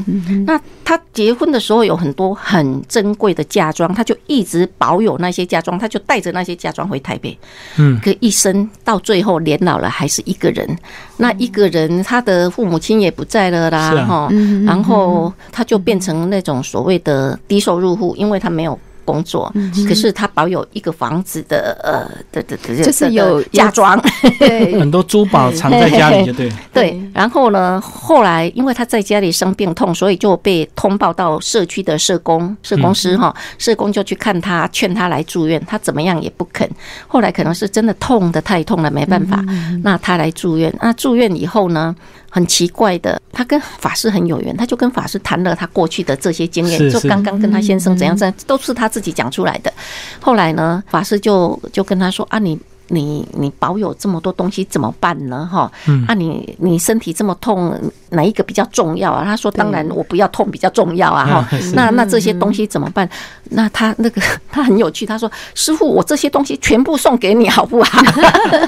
[0.46, 7.38] 那他结婚的时候有很多很珍贵的嫁妆，他就一直保有那些嫁妆，他就带着那些嫁妆回台北。
[7.78, 10.78] 嗯，可一生到最后年老了还是一个人。
[11.18, 14.30] 那一个人，他的父母亲也不在了啦，啊哈、
[14.66, 18.80] 然后他就变成那种所谓的低收入户，因为他没有。
[19.06, 19.52] 工作，
[19.88, 24.02] 可是他保有一个房子的呃的的的，就是有的嫁妆，
[24.40, 26.56] 对 很多珠宝藏在家里就对了。
[26.74, 36.70] 对，然后呢，后来因为他在家里生病痛，所以就被通报到社区的社工、社工师哈，社工就去看他，劝他来住院，他怎么样也不肯。
[37.08, 39.44] 后来可能是真的痛的太痛了，没办法，
[39.84, 40.74] 那他来住院。
[40.82, 41.96] 那住院以后呢，
[42.34, 49.72] 很奇怪的，他跟法师很有缘，他就跟法师谈了他过去的这些经验，就刚刚跟他先生怎样怎样，都是他自己讲出来的。
[50.20, 52.60] 后来呢，法师就就跟他说啊，你。
[52.90, 55.50] 你你保有这么多东西怎么办呢？
[55.50, 55.72] 哈，
[56.06, 57.74] 啊你你身体这么痛，
[58.10, 59.24] 哪一个比较重要啊？
[59.24, 61.26] 他说，当然我不要痛比较重要啊！
[61.26, 63.10] 哈 嗯，那那这些东西怎么办？
[63.52, 68.04] 那他那个他很有趣，他说，师傅，我这些东西全部送给你好不好？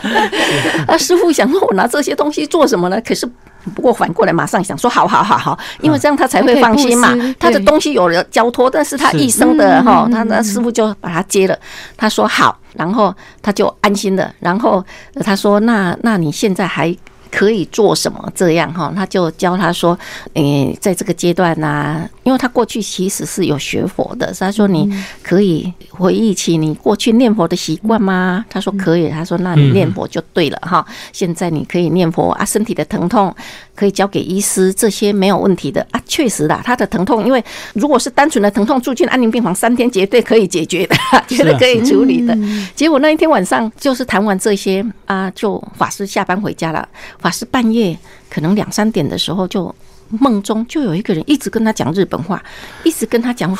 [0.87, 2.99] 啊，师傅想说，我拿这些东西做什么呢？
[3.01, 3.29] 可是。
[3.73, 11.57] 不过反过来，马上想说，好好好好，因为这样他才会放心嘛他的东西有了交托，但是他一生的哈，他那师傅就把他接了。
[11.97, 14.31] 他说好，然后他就安心了。
[14.39, 14.83] 然后
[15.15, 16.95] 呃他说，那那你现在还
[17.31, 18.31] 可以做什么？
[18.35, 19.97] 这样哈，他就教他说，
[20.33, 28.45] 诶，在这个阶段呢、因为他过去其实是有学佛的，他说你可以回忆起你过去念佛的习惯吗？
[28.49, 30.85] 他说可以，他说那你念佛就对了哈。
[31.11, 33.33] 现在你可以念佛啊，身体的疼痛
[33.75, 36.01] 可以交给医师，这些没有问题的啊。
[36.05, 40.95] 确实啦，他的疼痛，因为如果是单纯的疼痛，住进安宁病房三天绝对可以解决的，
[41.27, 42.37] 绝对可以处理的。
[42.75, 46.87] 结果那一天晚上就是谈完这些啊，就法师下班回家了。
[47.19, 47.97] 法师半夜
[48.29, 49.73] 可能两三点的时候就。
[50.19, 52.41] 梦中就有一个人一直跟他讲日本话，
[52.83, 53.53] 一直跟他讲，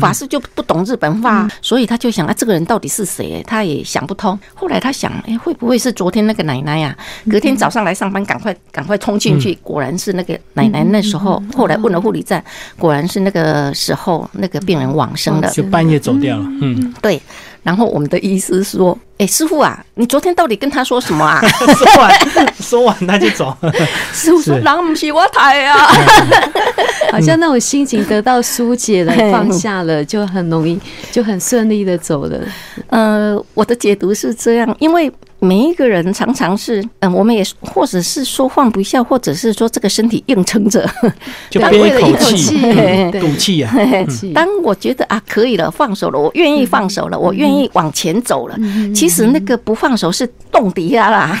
[0.00, 3.42] 法师就不懂日本话，所以他就想啊，这个人到底是谁？
[3.44, 4.38] 他也想不通。
[4.54, 6.96] 后来他想，哎，会不会是昨天那个奶奶呀、
[7.28, 10.84] 隔天早上来上班，赶快赶快冲进去，果然是那个奶奶。
[10.84, 12.42] 那时候后来问了护理站，
[12.78, 15.50] 果然是那个时候那个病人往生了。
[15.50, 16.44] 就半夜走掉了。
[16.60, 17.20] 嗯，对，
[17.62, 21.40] 然后我们的医师说：“哎，师傅啊，你昨天到底跟他说什么啊？”
[21.76, 23.56] 说完 说完他就走。
[24.12, 25.76] 师傅说：“是人不是我抬啊。
[27.12, 30.78] 好像那种心情得到疏解了，放下了，就很容易，
[31.12, 32.40] 就很顺利的走了。”
[32.88, 40.88] 呃，我的解读是这样，因为每一个人常常是，嗯，我们也或者是说放不下，或者是说这个身体硬撑着，
[41.48, 43.74] 就 对憋一口为了一口气赌气呀。
[44.34, 48.56] 当我觉得啊可以了，放手了，我愿意放手了，我愿意往前走了。
[48.94, 51.40] 其实那个不放手是冻底下啦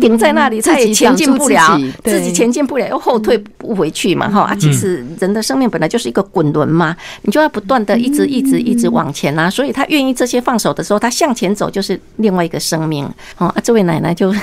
[0.00, 2.14] 顶在那里，自己他也前进不了自己，对。
[2.14, 13.10] 自己前进不了，又后退不回去嘛，哈啊，其实人的生命本来就是一个滚轮嘛，你就要不断的一直一直一直往前啊，所以他愿意这些放手的时候，他向前走就是另外一个生命。
[13.38, 14.34] 哦啊，这位奶奶就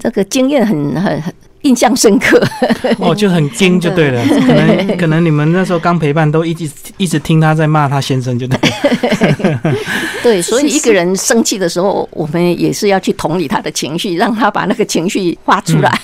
[0.00, 1.34] 这个经验很很很
[1.66, 2.40] 印象深刻。
[2.98, 9.74] 哦，就很惊就对了，可能可能你们那时候刚陪伴，都一直一直听他在骂他先生，就对了。
[10.22, 16.00] 对，所以一个人生气的时候，我们也是要去同理他的情绪，让他把那个情绪发出来。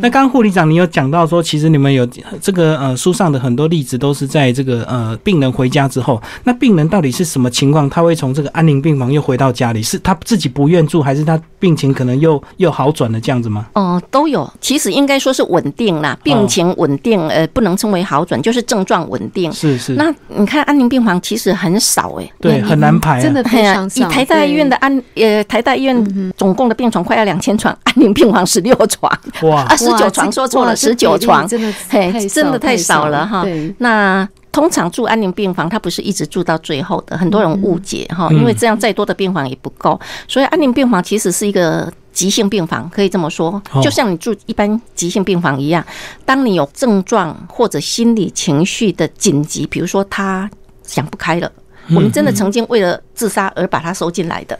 [0.00, 2.06] 那刚刚护理长，你有讲到说，其实你们有
[2.40, 7.88] 这个呃书上的很多例子，都是在这个呃病人回家之后，那病人到底是什么情况？
[7.88, 13.66] 他会从这个安宁病房又回到家里，是他自己不愿住，还是他病情可能又又好转了这样子吗？
[13.74, 19.52] 哦，都有，其实应该说是稳定啦，病情稳定，呃，不能称为好转，就是症状稳定。
[19.52, 24.08] 是是，那你看安宁病房其实很少哎、对很难排、啊，真的哎呀非常，少。
[24.08, 29.12] 以台大医院的安呃台大医院总共的病床快要两千床，安宁病房十六床。
[29.42, 29.62] 哇。
[29.64, 33.44] 啊，十九床说错了，十九床，真的嘿太，真的太少了哈。
[33.78, 41.92] 那通常住安宁病房，他不是一直住到最后的，很多人误解哈，嗯因为这样再多的病房也不够，所以安宁病房其实是一个。
[42.16, 45.84] 急性病房可以这么说哦，就像你住一般急性病房一样，
[46.24, 50.50] 当你有症状或者心理情绪的紧急，比如说他
[50.82, 51.52] 想不开了。
[51.90, 54.56] 我们真的曾经为了自杀而把他收进来的，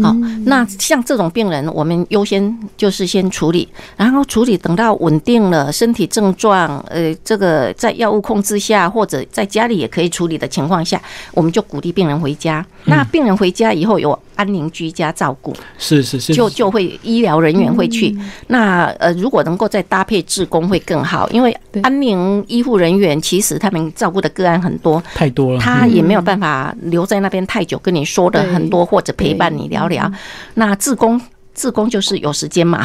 [0.00, 11.02] 好，那像这种病人，我们优先就是先处理，然后处理等到稳定了，身体症状，呃，这个在药物控制下或者在家里也可以处理的情况下，
[11.34, 12.64] 我们就鼓励病人回家。
[12.84, 18.16] 那病人回家以后有安宁居家照顾，是是是，就就会医疗人员会去。
[18.46, 30.10] 那呃，如果能够再搭配志工会更好，因为安宁医护人员其实他们照顾的个案很多，太多了，他也没有办法留在那边太久，跟你说的很多，或者陪伴你聊聊。
[30.54, 31.20] 那志工。
[31.58, 32.84] 志工就是有时间嘛，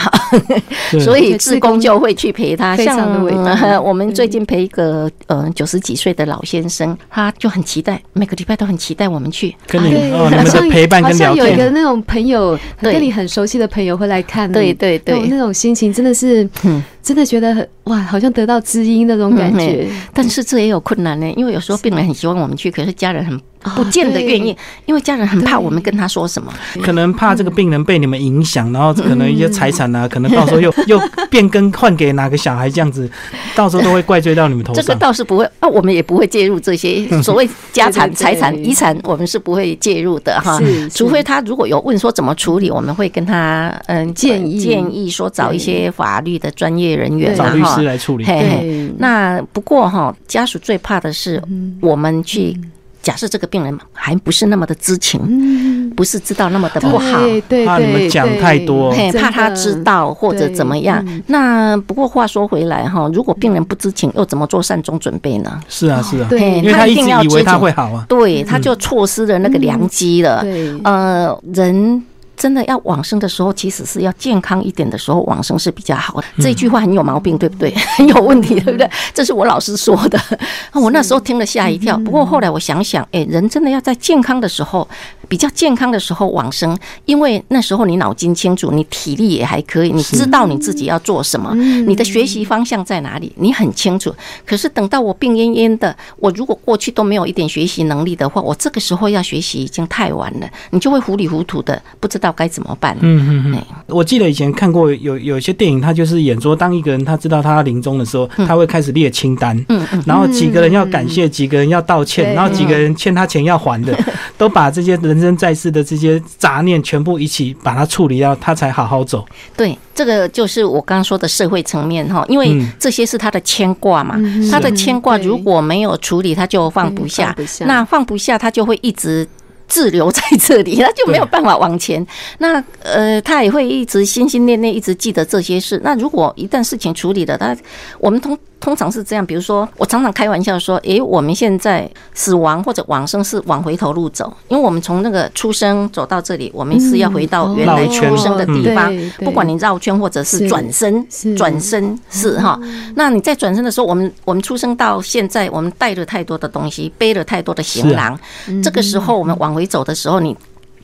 [0.91, 2.74] 对 所以志工就会去陪他。
[2.74, 9.53] 非常的像我们最近陪一个呃九十几岁的老先生，他就很期待，每个礼拜都很期待我们去。
[9.68, 19.86] 跟你你们的好像陪伴跟聊好像有一个，那种朋友，跟你很熟悉的朋友会来看你，对对对那种那种心情真的是嗯，真的觉得很哇，好像得到知音那种感觉。
[20.14, 23.41] 但是这也有困难呢，因为有时候病人很希望我们去，可是家人很啊
[23.76, 26.51] 不见得愿意对，因为家人很怕我们跟他说什么。
[26.82, 30.99] 可能怕这个病人被你们影响，然后可能一些财产啊，可能到时候又 又
[31.30, 33.09] 变更换给哪个小孩这样子，
[33.55, 34.84] 到时候都会怪罪到你们头上。
[34.84, 34.99] 这个。
[35.01, 40.59] 倒是不会啊，我们也不会介入这些 所谓家产、财产、遗产，我们是不会介入的哈。
[40.93, 44.59] 除非他如果有问说怎么处理，我们会跟他嗯建议。
[44.59, 47.82] 建议说找一些法律的专业人员找律师。
[47.82, 48.24] 来处理。
[48.24, 51.41] 嘿嘿，对，那不过哈，家属最怕的是
[51.82, 52.55] 我们去
[53.02, 57.20] 假设这个病人还不是那么的知情，嗯，不是知道那么的不好。
[57.22, 61.04] 对对怕你们，讲太多怕他知道或者怎么样。
[61.28, 65.60] 那不过话说回来哈，如果病人不知情，又怎么做善终准备呢？
[65.68, 68.06] 是啊是啊，对因为他一定要以为他会好啊。
[68.08, 70.41] 对，他就错失了那个良机了。
[70.41, 72.04] 对，呃，人。
[72.38, 76.27] 真的要往生的时候，其实是要健康一点的时候往生是比较好的。
[76.39, 77.71] 这句话很有毛病，对不对？
[77.97, 78.89] 很有问题，对不对？
[79.13, 80.19] 这是我老师说的。
[80.73, 81.97] 我那时候听了吓一跳。
[81.97, 84.88] 不过后来我想想，哎，人真的要在健康的时候，
[85.27, 86.75] 比较健康的时候往生，
[87.05, 94.13] 因为那时候你脑筋清楚，你体力也还可以，你知道你自己要做什么，你的学习方向在哪里，你很清楚。
[94.45, 102.97] 可是等到我病恹恹的，我如果过去都没有一点学习能力的话，我这个时候要学习已经太晚了，你就会糊里糊涂的，不知道该怎么办。
[103.01, 103.55] 嗯嗯嗯。
[103.55, 113.97] 哎，我记得以前看过有有一些电影，他就是演说，当一个人他知道他临终的时候，他会开始列清单，嗯嗯，然后几个人要感谢，几个人要道歉，然后几个人欠他钱要还的，
[114.38, 119.25] 都把这些人生在世的这些杂念全部一起把它处理掉，他才好好走。
[119.55, 122.69] 对，这个就是我刚刚说的社会层面哈，因为嗯。
[122.79, 127.36] 这些是他的牵挂嘛，嗯他的牵挂如果没有处理，他就放不，下。
[127.59, 129.27] 那放不下，他就会一直。
[129.72, 132.05] 滞留在这里， 他就没有办法往前。
[132.39, 135.80] 那呃，他也会一直心心念念，一直记得这些事。
[135.84, 137.57] 那如果一旦事情处理了，他
[137.97, 148.93] 我们通通常是这样，比如说，我常常开玩笑说，诶，我们现在死亡或者往生是往回头路走，因为我们从那个出生走到这里，我们是要回到原来出生的地方
[149.26, 151.05] 不管你绕圈或者是是转身，
[151.36, 152.57] 转身是哈。
[152.95, 158.18] 那你在转身的时候，我们我们出生到现在，我们带了太多的东西，背了太多的行囊。
[158.64, 160.38] 这个时候我们往回走的时候，你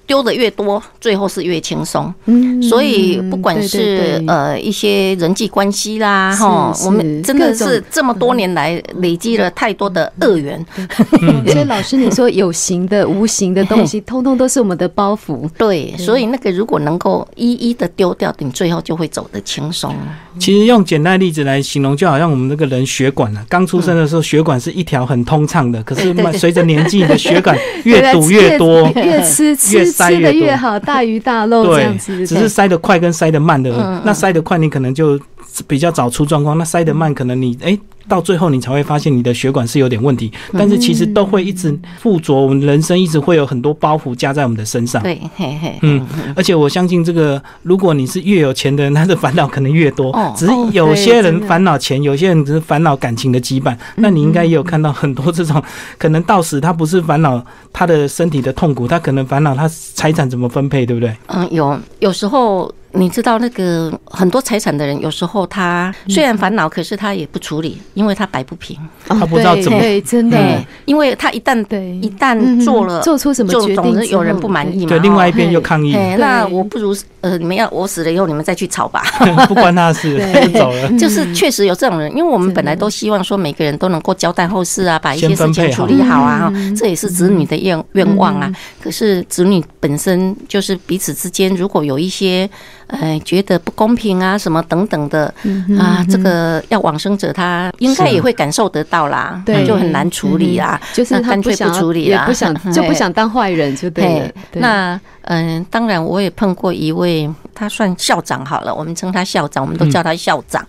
[0.08, 2.12] 丢的越多，最后是越轻松。
[2.26, 10.66] 嗯所以不管是对呃一些人际关系啦，是哈，我们真的是这么多年来累积了太多的恶缘。
[11.46, 15.48] 所以老师你说有形的、无形的东西，通通都是我们的包袱。
[15.58, 19.94] 对，所以那个如果能够一一的丢掉，你最后就会走得轻松。
[20.40, 32.28] 其实用简单例子来形容，就好像我们那个人血管啊，刚出生的时候血管是一条很通畅的，可是慢随着年纪，你的血管 越堵越多，越吃越吃吃的塞越好，大鱼大肉这样，子。
[32.28, 35.20] 只是塞得快跟塞得慢的那塞得快你可能就
[35.68, 37.78] 比较早出状况，那塞得慢可能你哎。
[38.10, 45.04] 到最后，你才会发现你的血管是有点问题，嗯但是其实都会一直附着，我们人生一直会有很多包袱加在我们的身上。
[45.04, 50.10] 对，嘿嘿，嗯，而且我相信这个，如果你是越有钱的人，他的烦恼可能越多。
[50.14, 53.76] 哦只是哦有些人烦恼钱，有些人只是烦恼感情的羁绊。
[53.98, 55.62] 那你应该也有看到很多这种，
[55.98, 61.14] 可能到死他不是烦恼他的身体的痛苦，他可能烦恼他财产怎么分配，对不对？
[61.26, 68.78] 嗯，有有时候你知道那个很多财产的人，有时候他虽然烦恼，可是他也不处理，因为他摆不平。
[69.10, 70.38] 哦他不知道怎么对，真的，
[70.86, 74.90] 因为他一旦对一旦嗯做了，做出什么就总决定总是有人不满意嘛。
[74.90, 79.04] 对，另外一哦边又抗议，那我不如呃，你们要我死了以后，你们再去吵吧。
[79.48, 80.18] 不关他的事，
[80.54, 80.92] 走了。
[80.98, 88.52] 就是确实有这种人，因为我们本来都希望说每个人都能够交代后事啊，把一些事情处理好啊，这也是子女的愿愿望啊。
[88.82, 92.50] 可是子女本身就是彼此之间，如果有一些
[92.88, 100.78] 呃觉得不公平啊什么等等的嗯啊，这个要往生者他应该也会感受得到啦，对就很难处理啦。
[100.94, 110.66] 就是他那干脆不处理啦不想就不想当坏人就对那嗯，当然我也碰过一位，他算校长好了，我们称他校长，我们都叫他校长。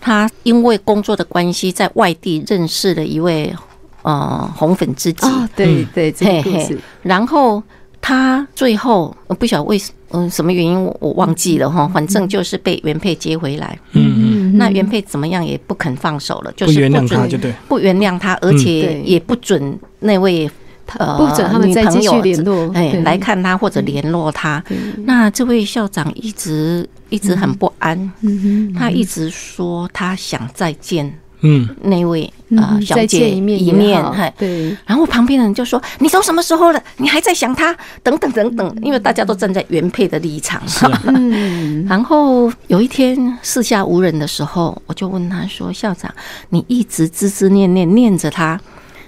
[0.00, 3.54] 他因为工作的关系，在外地认识了一位
[4.02, 7.62] 呃红粉知己，啊，对对，这个故然后
[8.08, 9.78] 他最后我不晓得为
[10.10, 13.78] 嗯、什么原因我我忘记了哈，反正就是被原配接回来。
[13.92, 17.52] 嗯嗯，那原配怎么样也不肯放手了，就是不准谅他就对。
[17.68, 20.50] 不原谅他，而且也不准那位
[20.96, 23.02] 呃不准他们再继续女朋友联络，哎对。
[23.02, 24.64] 来看他或者联络他。
[25.04, 32.24] 那这位校长一直一直很不安，嗯他一直说他想再见嗯，那位
[32.56, 34.02] 啊呃小姐一面一面。
[34.36, 36.82] 对，然后旁边的人就说：“你都什么时候了？
[36.96, 37.76] 你还在想他？
[38.02, 40.60] 等等等等。”因为大家都站在原配的立场。
[40.66, 46.12] 是啊， 嗯，然后有一天四下无人的时候，我就问他说：“校长，
[46.48, 48.60] 你一直孜孜念念念着他，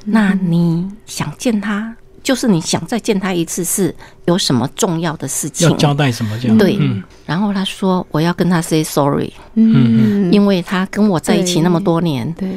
[0.04, 3.94] 那你想见他，就是你想再见他一次，是
[4.26, 5.68] 有什么重要的事情。
[5.68, 6.56] 要？”交代什么这样？
[6.58, 12.48] 对嗯，然后他说：“我要跟他 say sorry，嗯，因为他跟我在一起那么多年，对，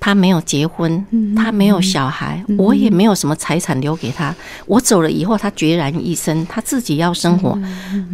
[0.00, 4.34] 他没有结婚，嗯他没有小孩，我也没有什么财产留给他。
[4.66, 7.56] 我走了以后，他孑然一身，他自己要生活，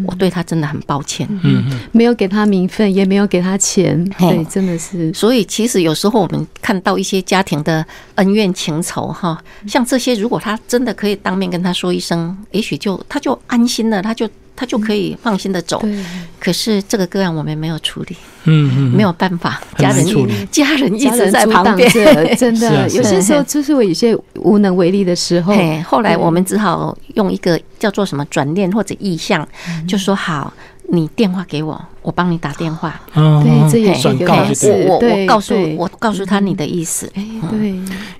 [0.05, 1.27] 我对他真的很抱歉。
[1.31, 4.37] 嗯嗯，没有给他名分，也没有给他钱，嘿。
[4.37, 15.79] 对，真的是，所以，其实有时候我们看到一些家庭的恩怨情仇，哈，像这些，如果他真的可以当面跟他说一声，也许就他就安心了，他就他就可以放心的走。
[15.81, 16.05] 对，
[16.41, 20.33] 可是这个个案我们没有处理，嗯嗯，没有办法，家人处理。
[20.51, 21.89] 家人一直在旁边。
[22.37, 29.47] 真的， 啊有些时候就是我有些无能为力的时候，嘿，后来我们只好用一个叫做什么转念或者意向，
[29.87, 30.53] 就说好，
[30.89, 33.01] 你电话给我，我帮你打电话。
[33.15, 37.11] 嗯对，这也嘿是一个转告就方式我我我告诉我告诉他你的意思。
[37.17, 37.71] 哎，对，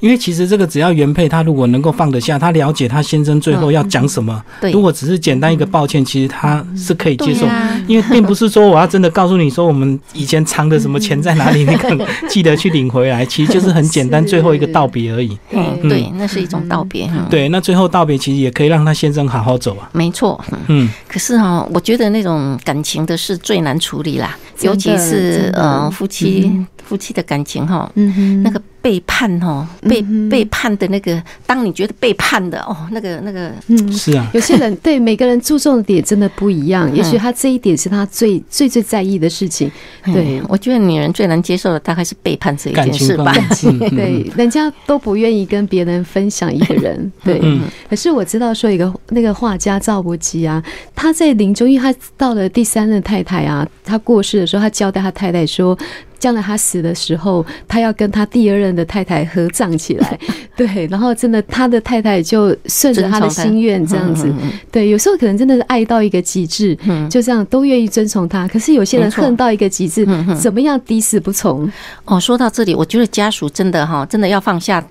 [0.01, 7.47] 因为其实这个只要原配他如果能够放得下，他了解他先生最后要讲什么，对如果只是简单一个抱歉，其实他是可以接受
[7.87, 15.39] 因为并不是说我要真的告诉你说我们以前藏的什么钱在哪里，你可能 记得去领回来，其实就是很简单，最后一个道别而已。
[15.53, 17.07] 嗯，对，那是一种道别。
[17.13, 19.89] 嗯，对，那最后道别其实也可以让他先生好好走啊。
[19.93, 20.43] 没错。
[20.51, 25.63] 嗯嗯，可是哈、我觉得那种感情的事最难处理啦，尤其是真的。
[25.63, 33.93] 呃夫妻、夫妻的感情哈、嗯哼，那个背叛哦，背、嗯哼背叛的那个，当你觉得背叛的哦，那个那个，嗯。
[33.93, 39.69] 是啊，有些人对每个人注重的点真的不一样， 也许他这一点是他最最最在意的事情。
[40.05, 43.35] 对嗯，我觉得女人最难接受的大概是背叛这一件事吧。
[43.91, 47.11] 对，人家都不愿意跟别人分享一个人。
[47.25, 50.63] 对，嗯可是我知道说一个那个画家赵无极啊，
[50.95, 55.77] 他在临终，因为他到了第三任太太啊，他过世的时候，他交代他太太说。
[56.19, 60.19] 将来他死的时候，他要跟他第二任的太太合葬起来，
[60.57, 64.33] 对，然后真的他的太太就顺着他的心愿这样子，
[64.73, 68.49] 对，有时候可能真的是爱到一个极致，嗯就这样都愿意遵从他。
[68.49, 70.07] 可是有些人恨到一个极致，
[70.39, 71.71] 怎么样抵死不从？
[72.05, 74.83] 哦，说到这里，我觉得家属真的哈，真的要放下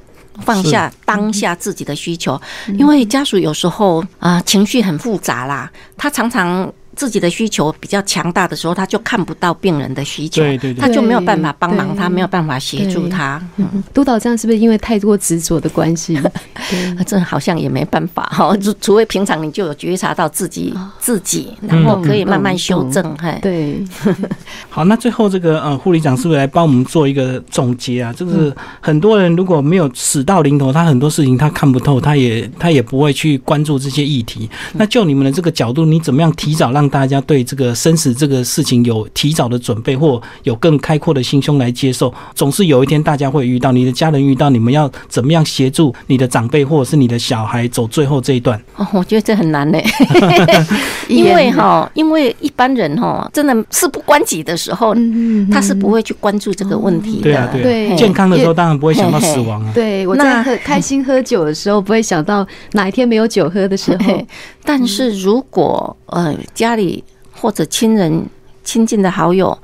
[0.41, 2.39] 放下当下自己的需求，
[2.77, 6.71] 因为家属有时候啊、情绪很复杂啦，他常常。
[6.95, 13.41] 自己的需求比较强大的时候，他就看不到病人的需求，对对对他就没有办法帮忙他，对没有办法协助他。
[13.57, 16.19] 嗯督导这样是不是因为太多执着的关系？
[17.05, 23.15] 这好像也没办法哈，除除非平常你就有觉察到自己自己，然后可以慢慢修正。
[23.17, 23.83] 嘿，对，
[24.69, 28.13] 好，那最后这个呃，护理长是不是来帮我们做一个总结啊？
[28.13, 34.49] 就是很多人如果没有死到临头，他很多事情他看不透，他也他也不会去关注这些议题。
[34.73, 42.13] 那就你们的这个角度，你怎么样提早让大家对这个生死这个事情有提早的准备，或有更开阔的心胸来接受？
[42.33, 48.61] 总是有一天大家会遇到，你的家人遇到，你们要怎么样协助你的长辈或者是你的小孩走最后这一段？
[48.75, 49.83] 哦，我觉得这很难嘞，
[51.07, 57.61] 因为哈，因为一般人哈，真的事不关己的时候，嗯他是不会去关注这个问题对啊，的。
[57.61, 59.71] 对啊，对健康的时候当然不会想到死亡啊。
[59.73, 64.25] 对，我在开心喝酒的时候，不会想到哪一天没有酒喝的时候，
[64.63, 68.25] 但是如果呃家里或者亲人
[68.63, 69.57] 亲近的好友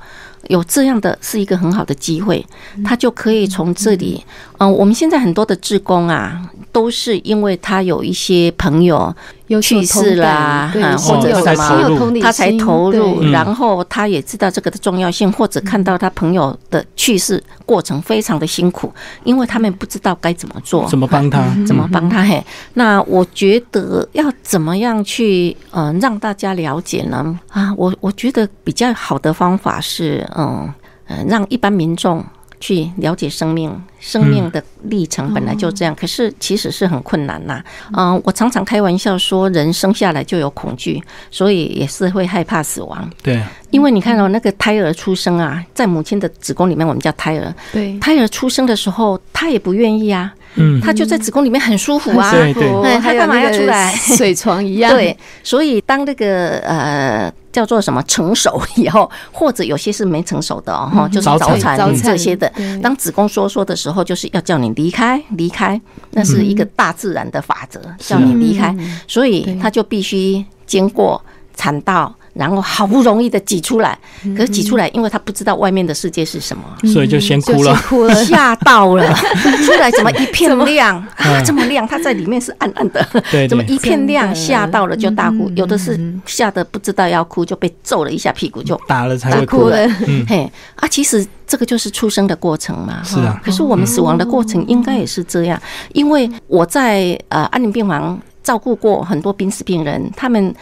[0.48, 2.44] 有这样的是一个很好的机会，
[2.84, 4.24] 他就可以从这里，
[4.58, 9.14] 嗯、我们现在很多的志工啊，都是因为他有一些朋友
[9.60, 18.92] 去世啦对，啊或者什么他才投入，然后他也知道这个的重要性，或者看到他朋友的去世过程非常的辛苦，
[19.24, 21.42] 因为他们不知道该怎么做，怎么帮他？
[21.66, 22.22] 怎么帮他？
[22.22, 22.42] 嘿，
[22.74, 27.38] 那我觉得要怎么样去呃让大家了解呢？
[27.50, 30.72] 啊，我我觉得比较好的方法是嗯
[31.06, 32.24] 呃让一般民众。
[32.62, 37.60] 去了解生命，生命的历程本来就这样，可是其实是很困难呐。
[37.96, 43.10] 嗯、我常常开玩笑说，人生下来就有恐惧，所以也是会害怕死亡。
[43.20, 47.52] 对啊，因为你看到、那个胎儿出生啊，在母亲的子宫里面，我们叫胎儿。
[47.72, 52.30] 对，胎儿出生的时候，他也不愿意啊，嗯，他就在子宫里面很舒服啊。
[52.30, 62.50] 对对哎他干嘛要出来水床一样， 对，所以当那个呃叫做什么成熟以后，或者有些是没成熟的哦，哈、就是早产这些的。
[62.56, 65.80] 对，当子宫收缩的时候，就是要叫你离开，离开，
[66.12, 68.74] 那是一个大自然的法则，叫你离开，
[69.06, 71.22] 所以它就必须经过
[71.54, 72.12] 产道。
[72.34, 73.98] 然后好不容易的挤出来，
[74.36, 76.62] 可是挤出来，因为他不知道外面的世界是什么，
[76.92, 77.74] 所以就先哭了。
[77.88, 79.12] 哭了，吓到了，
[79.66, 81.42] 出来怎么一片亮啊？
[81.44, 83.06] 这么亮，他在里面是暗暗的，
[83.48, 88.80] 怎么一片亮，吓到了就大哭，有的是吓得不知道要哭，就被揍了一下屁股就。
[88.88, 89.58] 打了才哭。
[89.58, 93.02] 哭了，嗯，嘿啊，其实这个就是出生的过程嘛。
[93.04, 95.60] 是啊可是我们死亡的过程应该也是这样，
[95.92, 100.54] 因为我在呃安宁病房照顾过很多濒死病人，他们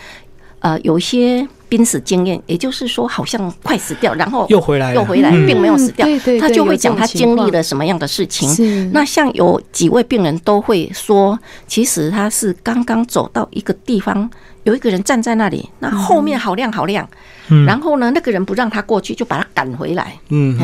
[0.59, 5.47] 呃有一些濒死经验，也就是说好像快死掉，然后又回来，又回来，嗯。
[5.47, 6.07] 并没有死掉。
[6.39, 8.91] 他就会讲他经历了什么样的事情。
[8.93, 14.29] 那像有几位病人都会说，其实他是刚刚走到一个地方，
[14.65, 17.09] 有一个人站在那里，那后面好亮好亮，
[17.51, 20.15] 嗯然后呢，那个人不让他过去，就把他赶回来。
[20.29, 20.57] 嗯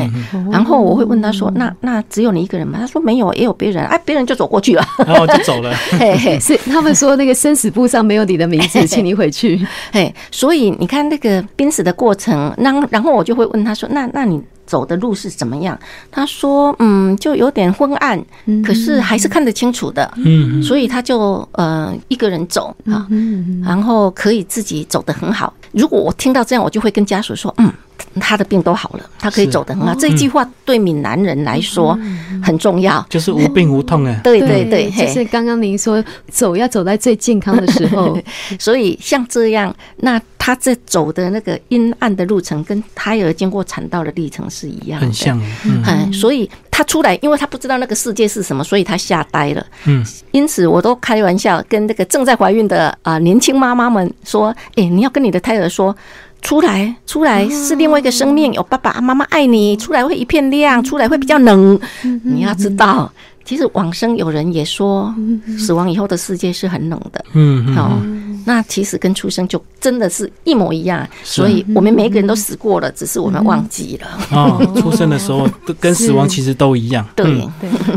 [0.51, 4.85] 然后我会问他说：“那那只有你一个人吗？”他说：“没有，也有别人。”哎，别人就走过去了。
[5.05, 5.73] 然后就走了。
[5.99, 9.59] 嘿嘿 是他们说那个生死簿上没有你的名字，请你回去。
[9.91, 15.75] 嘿，所以你看那个濒死的过程，然然后我就会问他说：“那那你走的路是怎么样？”
[16.11, 18.23] 他说：“嗯，就有点昏暗，
[18.63, 25.51] 可是还是看得清楚的。”嗯，所以他就呃一个人走啊，嗯，然后可以自己走得很好。
[25.77, 27.71] 如果我听到这样，我就会跟家属说，嗯，
[28.19, 29.93] 他的病都好了，他可以走得很好。
[29.95, 31.97] 这句话对闽南人来说
[32.43, 33.05] 很重要。
[33.09, 34.19] 就是无病无痛 哎。
[34.23, 38.17] 对对对，就是嘿，刚刚您说走要走在最健康的时候，
[38.59, 45.83] 所以像这样，那他在走的那个阴暗的路程，跟胎儿经过产道的历程是一样，很像，嗯。
[45.85, 49.65] 嗯，所以他出来，因为他不知道那个世界是什么，所以他吓呆了。
[49.85, 55.95] 嗯，因此我都开玩笑跟那个正在怀孕的啊、年轻妈妈们说：“哎、你要跟你的胎儿说。”
[56.43, 61.77] 出来，出来是另外一个生命，有爸爸妈妈爱你，出来会一片亮，出来会比较冷。
[62.23, 63.11] 你要知道，
[63.47, 65.15] 其实往生有人也说，
[65.57, 67.25] 死亡以后的世界是很冷的。
[67.31, 68.01] 嗯好哦，
[68.45, 74.07] 那其实跟出生就真的是一模一样，所以我们每一个人都死过了，只是我们忘记了。
[74.31, 75.47] 哦，出生的时候
[75.79, 77.07] 跟死亡其实都一样。
[77.15, 77.25] 对。
[77.25, 77.49] 嗯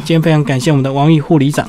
[0.04, 1.68] 今天非常感谢我们的王毅护理长。